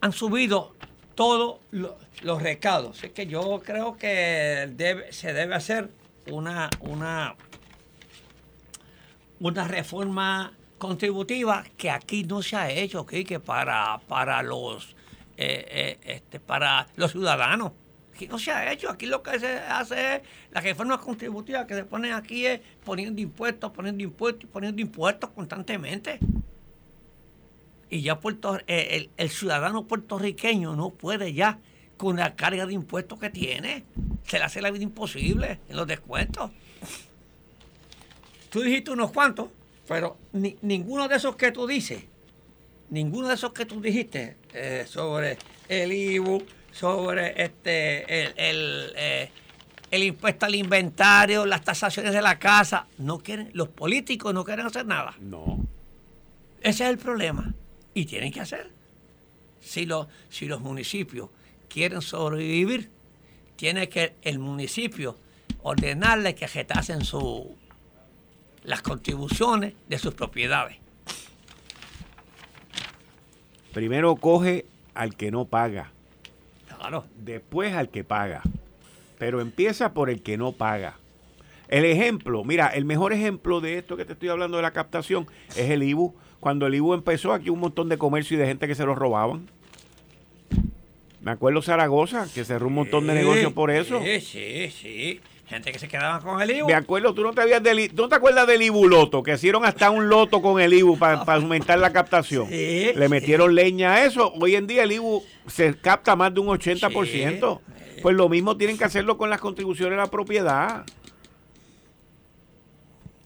han 0.00 0.12
subido 0.12 0.74
todos 1.14 1.60
los 1.70 2.42
recados. 2.42 3.04
Es 3.04 3.10
que 3.10 3.26
yo 3.26 3.60
creo 3.62 3.98
que 3.98 5.06
se 5.10 5.34
debe 5.34 5.54
hacer 5.54 5.90
una, 6.30 6.70
una, 6.80 7.36
una 9.38 9.68
reforma 9.68 10.54
contributiva 10.78 11.62
que 11.76 11.90
aquí 11.90 12.24
no 12.24 12.40
se 12.40 12.56
ha 12.56 12.70
hecho, 12.70 13.04
que 13.04 13.38
para, 13.38 14.00
para 14.08 14.42
los 14.42 14.96
eh, 15.36 15.66
eh, 15.68 15.98
este, 16.04 16.40
para 16.40 16.86
los 16.96 17.12
ciudadanos. 17.12 17.72
Aquí 18.14 18.26
no 18.26 18.38
se 18.38 18.52
ha 18.52 18.70
hecho. 18.72 18.90
Aquí 18.90 19.06
lo 19.06 19.22
que 19.22 19.38
se 19.40 19.58
hace 19.58 20.16
es 20.16 20.22
la 20.50 20.60
reforma 20.60 20.98
contributiva 20.98 21.66
que 21.66 21.74
se 21.74 21.84
pone 21.84 22.12
aquí 22.12 22.46
es 22.46 22.60
poniendo 22.84 23.20
impuestos, 23.20 23.70
poniendo 23.72 24.02
impuestos 24.02 24.48
poniendo 24.50 24.82
impuestos 24.82 25.30
constantemente. 25.30 26.18
Y 27.88 28.00
ya 28.00 28.20
Puerto, 28.20 28.58
eh, 28.66 29.10
el, 29.16 29.30
ciudadano 29.30 29.86
puertorriqueño 29.86 30.74
no 30.76 30.90
puede 30.90 31.34
ya 31.34 31.58
con 31.98 32.16
la 32.16 32.34
carga 32.36 32.64
de 32.64 32.72
impuestos 32.72 33.18
que 33.18 33.28
tiene. 33.28 33.84
Se 34.26 34.38
le 34.38 34.44
hace 34.44 34.62
la 34.62 34.70
vida 34.70 34.82
imposible 34.82 35.60
en 35.68 35.76
los 35.76 35.86
descuentos. 35.86 36.50
Tú 38.50 38.60
dijiste 38.60 38.90
unos 38.90 39.12
cuantos, 39.12 39.48
pero 39.86 40.16
ninguno 40.32 41.08
de 41.08 41.16
esos 41.16 41.36
que 41.36 41.52
tú 41.52 41.66
dices, 41.66 42.04
ninguno 42.92 43.28
de 43.28 43.34
esos 43.34 43.52
que 43.52 43.64
tú 43.64 43.80
dijiste 43.80 44.36
eh, 44.52 44.84
sobre 44.86 45.38
el 45.68 45.92
IBU, 45.92 46.44
sobre 46.70 47.42
este 47.42 48.22
el, 48.22 48.92
eh, 48.96 49.30
el, 49.90 50.02
impuesto 50.02 50.44
al 50.46 50.54
inventario, 50.54 51.46
las 51.46 51.62
tasaciones 51.62 52.12
de 52.12 52.20
la 52.20 52.38
casa. 52.38 52.86
No 52.98 53.18
quieren, 53.18 53.50
los 53.54 53.68
políticos 53.68 54.32
no 54.34 54.44
quieren 54.44 54.66
hacer 54.66 54.86
nada. 54.86 55.16
No. 55.20 55.58
Ese 56.60 56.84
es 56.84 56.90
el 56.90 56.98
problema. 56.98 57.54
Y 57.94 58.04
tienen 58.04 58.30
que 58.30 58.40
hacer. 58.40 58.70
Si, 59.60 59.86
lo, 59.86 60.08
si 60.28 60.46
los 60.46 60.60
municipios 60.60 61.30
quieren 61.68 62.02
sobrevivir, 62.02 62.90
tiene 63.56 63.88
que 63.88 64.16
el 64.22 64.38
municipio 64.38 65.16
ordenarle 65.62 66.34
que 66.34 66.46
retasen 66.46 67.04
su, 67.04 67.56
las 68.64 68.82
contribuciones 68.82 69.74
de 69.88 69.98
sus 69.98 70.12
propiedades. 70.12 70.81
Primero 73.72 74.16
coge 74.16 74.66
al 74.94 75.16
que 75.16 75.30
no 75.30 75.46
paga. 75.46 75.92
Después 77.16 77.74
al 77.74 77.88
que 77.88 78.04
paga. 78.04 78.42
Pero 79.18 79.40
empieza 79.40 79.94
por 79.94 80.10
el 80.10 80.22
que 80.22 80.36
no 80.36 80.52
paga. 80.52 80.96
El 81.68 81.84
ejemplo, 81.86 82.44
mira, 82.44 82.68
el 82.68 82.84
mejor 82.84 83.12
ejemplo 83.12 83.60
de 83.60 83.78
esto 83.78 83.96
que 83.96 84.04
te 84.04 84.12
estoy 84.12 84.28
hablando 84.28 84.58
de 84.58 84.62
la 84.62 84.72
captación 84.72 85.26
es 85.56 85.70
el 85.70 85.82
IBU. 85.82 86.14
Cuando 86.38 86.66
el 86.66 86.74
IBU 86.74 86.92
empezó, 86.92 87.32
aquí 87.32 87.48
un 87.48 87.60
montón 87.60 87.88
de 87.88 87.96
comercio 87.96 88.36
y 88.36 88.40
de 88.40 88.46
gente 88.46 88.66
que 88.66 88.74
se 88.74 88.84
lo 88.84 88.94
robaban. 88.94 89.48
Me 91.22 91.30
acuerdo 91.30 91.62
Zaragoza, 91.62 92.26
que 92.34 92.44
cerró 92.44 92.66
un 92.66 92.74
montón 92.74 93.06
de 93.06 93.14
negocios 93.14 93.52
por 93.52 93.70
eso. 93.70 94.00
Sí, 94.02 94.20
sí, 94.20 94.70
sí. 94.70 95.20
Gente 95.46 95.70
que 95.70 95.78
se 95.78 95.86
quedaba 95.86 96.20
con 96.20 96.40
el 96.40 96.50
IBU. 96.50 96.66
Me 96.66 96.74
acuerdo, 96.74 97.14
tú 97.14 97.22
no 97.22 97.32
te, 97.32 97.42
habías 97.42 97.62
del, 97.62 97.90
¿tú 97.94 98.02
no 98.02 98.08
te 98.08 98.16
acuerdas 98.16 98.46
del 98.46 98.62
IBU 98.62 98.88
loto? 98.88 99.22
Que 99.22 99.34
hicieron 99.34 99.64
hasta 99.64 99.90
un 99.90 100.08
loto 100.08 100.42
con 100.42 100.60
el 100.60 100.72
IBU 100.72 100.98
para 100.98 101.22
aumentar 101.22 101.78
la 101.78 101.92
captación. 101.92 102.48
Le 102.50 103.08
metieron 103.08 103.54
leña 103.54 103.94
a 103.94 104.04
eso. 104.04 104.32
Hoy 104.40 104.56
en 104.56 104.66
día 104.66 104.82
el 104.82 104.92
IBU 104.92 105.22
se 105.46 105.74
capta 105.76 106.16
más 106.16 106.34
de 106.34 106.40
un 106.40 106.48
80%. 106.48 107.60
Pues 108.02 108.16
lo 108.16 108.28
mismo 108.28 108.56
tienen 108.56 108.76
que 108.76 108.84
hacerlo 108.84 109.16
con 109.16 109.30
las 109.30 109.40
contribuciones 109.40 109.98
a 109.98 110.02
la 110.02 110.10
propiedad. 110.10 110.84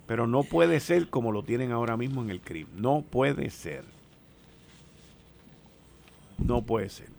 Pero 0.07 0.27
no 0.27 0.43
puede 0.43 0.81
ser 0.81 1.09
como 1.09 1.33
lo 1.33 1.45
tienen 1.45 1.73
ahora 1.73 1.97
mismo 1.97 2.23
en 2.23 2.31
el 2.31 2.41
crimen. 2.41 2.73
No 2.77 3.05
puede 3.09 3.49
ser. 3.51 3.85
No 6.39 6.63
puede 6.63 6.91
ser. 6.91 7.16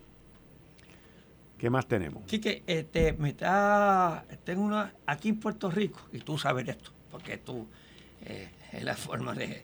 ¿Qué 1.57 1.69
más 1.71 1.87
tenemos? 1.87 2.23
que 2.25 2.63
este, 2.67 3.13
me 3.13 3.29
está, 3.29 4.25
tengo 4.43 4.61
una, 4.61 4.93
aquí 5.07 5.29
en 5.29 5.39
Puerto 5.39 5.71
Rico, 5.71 5.99
y 6.13 6.19
tú 6.19 6.37
sabes 6.37 6.67
esto, 6.67 6.91
porque 7.09 7.37
tú, 7.37 7.67
eh, 8.25 8.49
es 8.71 8.83
la 8.83 8.95
forma 8.95 9.33
de, 9.33 9.63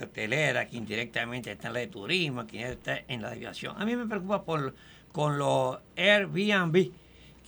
hotelera, 0.00 0.66
que 0.66 0.76
indirectamente 0.76 1.50
está 1.50 1.68
en 1.68 1.72
la 1.72 1.80
de 1.80 1.86
turismo, 1.88 2.46
que 2.46 2.70
está 2.70 3.00
en 3.08 3.22
la 3.22 3.30
aviación. 3.30 3.80
A 3.80 3.84
mí 3.84 3.96
me 3.96 4.06
preocupa 4.06 4.44
por, 4.44 4.74
con 5.10 5.38
los 5.38 5.78
Airbnb, 5.96 6.90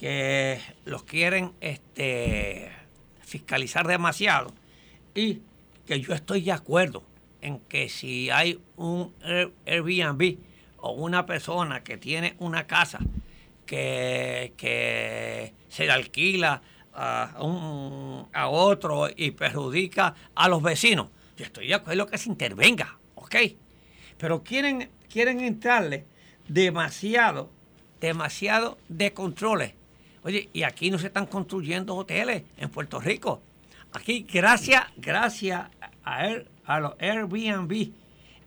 que 0.01 0.59
los 0.85 1.03
quieren 1.05 1.53
este, 1.61 2.73
fiscalizar 3.21 3.87
demasiado, 3.87 4.53
y 5.15 5.43
que 5.87 6.01
yo 6.01 6.15
estoy 6.15 6.43
de 6.43 6.53
acuerdo 6.53 7.05
en 7.43 7.61
que 7.61 7.89
si 7.89 8.31
hay 8.31 8.61
un 8.77 9.15
Airbnb 9.67 10.39
o 10.79 10.93
una 10.93 11.27
persona 11.27 11.85
que 11.85 11.97
tiene 11.97 12.35
una 12.39 12.67
casa, 12.67 12.99
que, 13.69 15.55
se 15.69 15.85
le 15.85 15.93
alquila 15.93 16.63
a, 16.95 17.37
un, 17.41 18.27
a 18.33 18.49
otro 18.49 19.09
y 19.15 19.31
perjudica 19.33 20.15
a 20.35 20.49
los 20.49 20.63
vecinos. 20.63 21.09
Yo 21.37 21.45
estoy 21.45 21.69
de 21.69 21.75
acuerdo 21.75 22.07
que 22.07 22.19
se 22.19 22.29
intervenga, 22.29 22.99
¿ok? 23.15 23.37
Pero 24.17 24.43
quieren, 24.43 24.91
quieren 25.09 25.41
entrarle 25.41 26.07
demasiado, 26.49 27.51
demasiado 28.01 28.79
de 28.89 29.13
controles. 29.13 29.75
Oye, 30.25 30.49
y 30.53 30.65
aquí 30.65 30.91
no 30.91 30.99
se 30.99 31.09
están 31.09 31.27
construyendo 31.27 31.95
hoteles 31.95 32.43
en 32.57 32.71
Puerto 32.71 33.01
Rico. 33.01 33.43
Aquí, 33.93 34.27
gracias, 34.31 34.85
gracias 34.97 35.67
a, 36.05 36.29
a 36.65 36.81
los 36.81 36.95
Airbnb, 36.99 37.93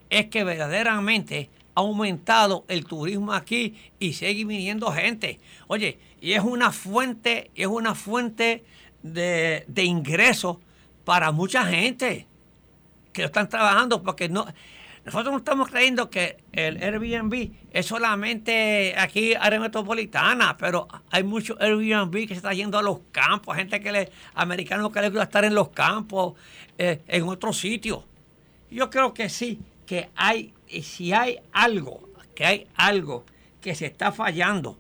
es 0.09 0.25
que 0.27 0.43
verdaderamente 0.43 1.49
aumentado 1.75 2.65
el 2.67 2.85
turismo 2.85 3.33
aquí 3.33 3.75
y 3.99 4.13
sigue 4.13 4.45
viniendo 4.45 4.91
gente. 4.91 5.39
Oye, 5.67 5.97
y 6.19 6.33
es 6.33 6.43
una 6.43 6.71
fuente, 6.71 7.51
es 7.55 7.67
una 7.67 7.95
fuente 7.95 8.63
de, 9.03 9.65
de 9.67 9.83
ingresos 9.83 10.57
para 11.05 11.31
mucha 11.31 11.65
gente 11.65 12.27
que 13.13 13.23
están 13.23 13.49
trabajando 13.49 14.01
porque 14.03 14.29
no 14.29 14.45
nosotros 15.03 15.31
no 15.31 15.37
estamos 15.39 15.69
creyendo 15.69 16.11
que 16.11 16.37
el 16.51 16.81
Airbnb 16.81 17.51
es 17.71 17.87
solamente 17.87 18.93
aquí 18.95 19.33
área 19.33 19.59
metropolitana, 19.59 20.55
pero 20.57 20.87
hay 21.09 21.23
mucho 21.23 21.57
Airbnb 21.59 22.11
que 22.11 22.27
se 22.27 22.33
está 22.35 22.53
yendo 22.53 22.77
a 22.77 22.83
los 22.83 22.99
campos, 23.11 23.55
gente 23.55 23.79
que 23.79 23.91
le, 23.91 24.11
americanos 24.35 24.91
que 24.91 25.01
les 25.01 25.09
gusta 25.09 25.23
estar 25.23 25.43
en 25.43 25.55
los 25.55 25.69
campos, 25.69 26.35
eh, 26.77 27.01
en 27.07 27.23
otros 27.23 27.57
sitios. 27.57 28.03
Yo 28.69 28.91
creo 28.91 29.11
que 29.11 29.27
sí, 29.29 29.59
que 29.87 30.09
hay, 30.15 30.53
si 30.81 31.13
hay 31.13 31.39
algo, 31.51 32.09
que 32.35 32.45
hay 32.45 32.67
algo 32.75 33.25
que 33.59 33.75
se 33.75 33.85
está 33.85 34.11
fallando 34.11 34.77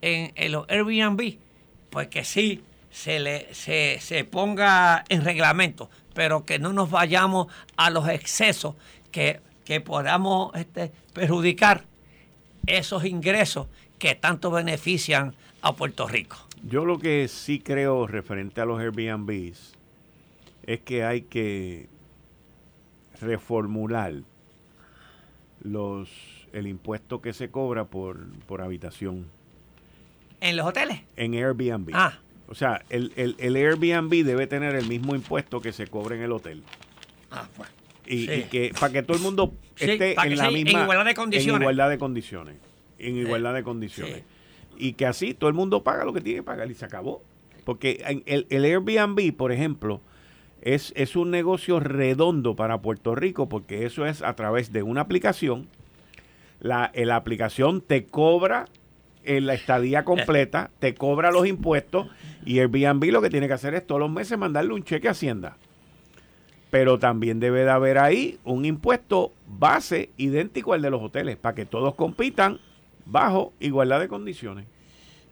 en, 0.00 0.32
en 0.36 0.52
los 0.52 0.68
Airbnb, 0.68 1.38
pues 1.90 2.08
que 2.08 2.24
sí 2.24 2.62
se, 2.90 3.20
le, 3.20 3.52
se, 3.54 3.98
se 4.00 4.24
ponga 4.24 5.04
en 5.08 5.24
reglamento, 5.24 5.90
pero 6.14 6.44
que 6.44 6.58
no 6.58 6.72
nos 6.72 6.90
vayamos 6.90 7.48
a 7.76 7.90
los 7.90 8.08
excesos 8.08 8.74
que 9.10 9.40
que 9.64 9.80
podamos 9.80 10.54
este, 10.54 10.92
perjudicar 11.12 11.84
esos 12.66 13.04
ingresos 13.04 13.68
que 13.98 14.14
tanto 14.14 14.50
benefician 14.50 15.34
a 15.62 15.74
Puerto 15.74 16.08
Rico. 16.08 16.36
Yo 16.64 16.84
lo 16.84 16.98
que 16.98 17.28
sí 17.28 17.60
creo 17.60 18.06
referente 18.06 18.60
a 18.60 18.64
los 18.64 18.80
Airbnbs 18.80 19.74
es 20.64 20.80
que 20.80 21.04
hay 21.04 21.22
que 21.22 21.88
reformular 23.20 24.22
los 25.62 26.08
el 26.52 26.66
impuesto 26.66 27.20
que 27.22 27.32
se 27.32 27.50
cobra 27.50 27.84
por, 27.86 28.26
por 28.46 28.60
habitación. 28.62 29.26
¿En 30.40 30.56
los 30.56 30.66
hoteles? 30.66 31.00
En 31.16 31.34
Airbnb. 31.34 31.90
Ah. 31.94 32.18
O 32.48 32.54
sea, 32.54 32.82
el, 32.90 33.12
el, 33.16 33.36
el 33.38 33.56
Airbnb 33.56 34.10
debe 34.24 34.46
tener 34.46 34.74
el 34.74 34.86
mismo 34.86 35.14
impuesto 35.14 35.60
que 35.62 35.72
se 35.72 35.86
cobra 35.86 36.14
en 36.16 36.22
el 36.22 36.32
hotel. 36.32 36.62
Ah, 37.30 37.48
pues. 37.56 37.70
Y, 38.06 38.26
Sí. 38.26 38.32
y 38.32 38.42
que 38.44 38.72
para 38.78 38.92
que 38.92 39.02
todo 39.02 39.16
el 39.16 39.22
mundo 39.22 39.54
Sí, 39.76 39.90
esté 39.92 40.10
en 40.12 40.30
la 40.30 40.36
sea 40.36 40.48
en 40.48 40.54
misma 40.54 40.82
igualdad 40.82 41.04
de 41.06 41.14
condiciones. 41.14 41.56
en 41.56 41.62
igualdad 41.62 41.88
de 41.90 41.98
condiciones 41.98 42.56
en 42.98 43.16
igualdad 43.16 43.54
de 43.54 43.62
condiciones 43.62 44.22
y 44.76 44.92
que 44.94 45.06
así 45.06 45.32
todo 45.34 45.48
el 45.48 45.54
mundo 45.54 45.82
paga 45.84 46.04
lo 46.04 46.12
que 46.12 46.20
tiene 46.20 46.40
que 46.40 46.42
pagar 46.42 46.68
y 46.70 46.74
se 46.74 46.84
acabó 46.84 47.22
porque 47.64 48.02
en 48.06 48.22
el, 48.26 48.46
el 48.50 48.64
Airbnb 48.64 49.34
por 49.36 49.52
ejemplo 49.52 50.00
es, 50.62 50.92
es 50.96 51.16
un 51.16 51.30
negocio 51.30 51.80
redondo 51.80 52.56
para 52.56 52.80
Puerto 52.82 53.14
Rico 53.14 53.48
porque 53.48 53.84
eso 53.84 54.06
es 54.06 54.22
a 54.22 54.34
través 54.34 54.72
de 54.72 54.82
una 54.82 55.02
aplicación 55.02 55.68
la, 56.60 56.90
eh, 56.94 57.04
la 57.04 57.16
aplicación 57.16 57.80
te 57.80 58.06
cobra 58.06 58.66
en 59.24 59.46
la 59.46 59.54
estadía 59.54 60.04
completa, 60.04 60.70
te 60.78 60.94
cobra 60.94 61.30
los 61.30 61.46
impuestos 61.46 62.08
y 62.44 62.58
Airbnb 62.58 63.04
lo 63.12 63.22
que 63.22 63.30
tiene 63.30 63.46
que 63.46 63.54
hacer 63.54 63.74
es 63.74 63.86
todos 63.86 64.00
los 64.00 64.10
meses 64.10 64.38
mandarle 64.38 64.72
un 64.72 64.82
cheque 64.82 65.08
a 65.08 65.12
Hacienda 65.12 65.56
pero 66.72 66.98
también 66.98 67.38
debe 67.38 67.64
de 67.64 67.70
haber 67.70 67.98
ahí 67.98 68.38
un 68.44 68.64
impuesto 68.64 69.34
base 69.46 70.08
idéntico 70.16 70.72
al 70.72 70.80
de 70.80 70.88
los 70.88 71.02
hoteles, 71.02 71.36
para 71.36 71.54
que 71.54 71.66
todos 71.66 71.94
compitan 71.94 72.60
bajo 73.04 73.52
igualdad 73.60 74.00
de 74.00 74.08
condiciones. 74.08 74.64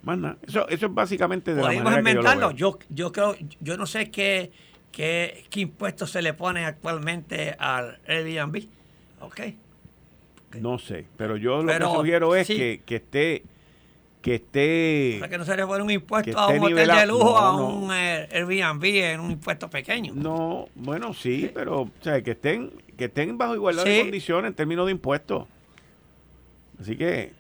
Más 0.03 0.19
nada. 0.19 0.37
Eso, 0.47 0.69
eso 0.69 0.85
es 0.85 0.95
básicamente 0.95 1.55
de 1.55 1.63
la 1.63 1.69
manera 1.69 1.83
que 1.83 1.89
yo 1.89 1.91
lo 1.91 1.99
inventarlo. 1.99 2.49
veo. 2.49 2.57
Yo, 2.57 2.79
yo 2.91 3.11
creo, 3.11 3.37
yo 3.59 3.79
no 3.79 3.87
sé 3.87 4.11
qué, 4.11 4.53
qué, 4.93 5.45
qué 5.51 5.61
impuestos 5.61 6.11
se 6.11 6.23
le 6.23 6.35
ponen 6.35 6.65
actualmente 6.65 7.55
al 7.59 7.99
Airbnb. 8.07 8.67
Ok. 9.21 9.41
No 10.61 10.79
sé, 10.79 11.07
pero 11.17 11.37
yo 11.37 11.63
lo 11.63 11.73
que 11.73 11.85
sugiero 11.85 12.35
es 12.35 12.47
sí. 12.47 12.57
que, 12.57 12.83
que 12.85 12.97
esté 12.97 13.43
que 14.21 14.35
esté 14.35 15.17
Para 15.19 15.31
que 15.31 15.39
no 15.39 15.45
se 15.47 15.57
le 15.57 15.67
pone 15.67 15.83
un 15.83 15.91
impuesto 15.91 16.39
a 16.39 16.49
un 16.49 16.65
hotel 16.65 16.89
de 16.89 17.07
lujo, 17.07 17.39
a 17.39 17.53
No, 17.53 17.59
no. 17.59 17.77
un 17.77 17.91
eh, 17.95 18.29
Airbnb 18.33 18.85
en 18.85 19.21
un 19.21 19.31
impuesto 19.31 19.71
pequeño. 19.71 20.13
no, 20.15 20.69
bueno, 20.75 21.15
sí, 21.15 21.51
pero 21.55 21.83
o 21.83 21.91
sea, 22.03 22.21
que 22.23 22.33
estén 22.33 22.71
que 22.99 23.07
estén 23.07 23.39
bajo 23.39 23.55
igualdad 23.55 23.85
de 23.85 24.03
condiciones 24.03 24.51
en 24.51 24.55
términos 24.55 24.87
de 24.87 24.93
impuestos. 24.93 25.47
Así 26.79 26.97
que 26.97 27.33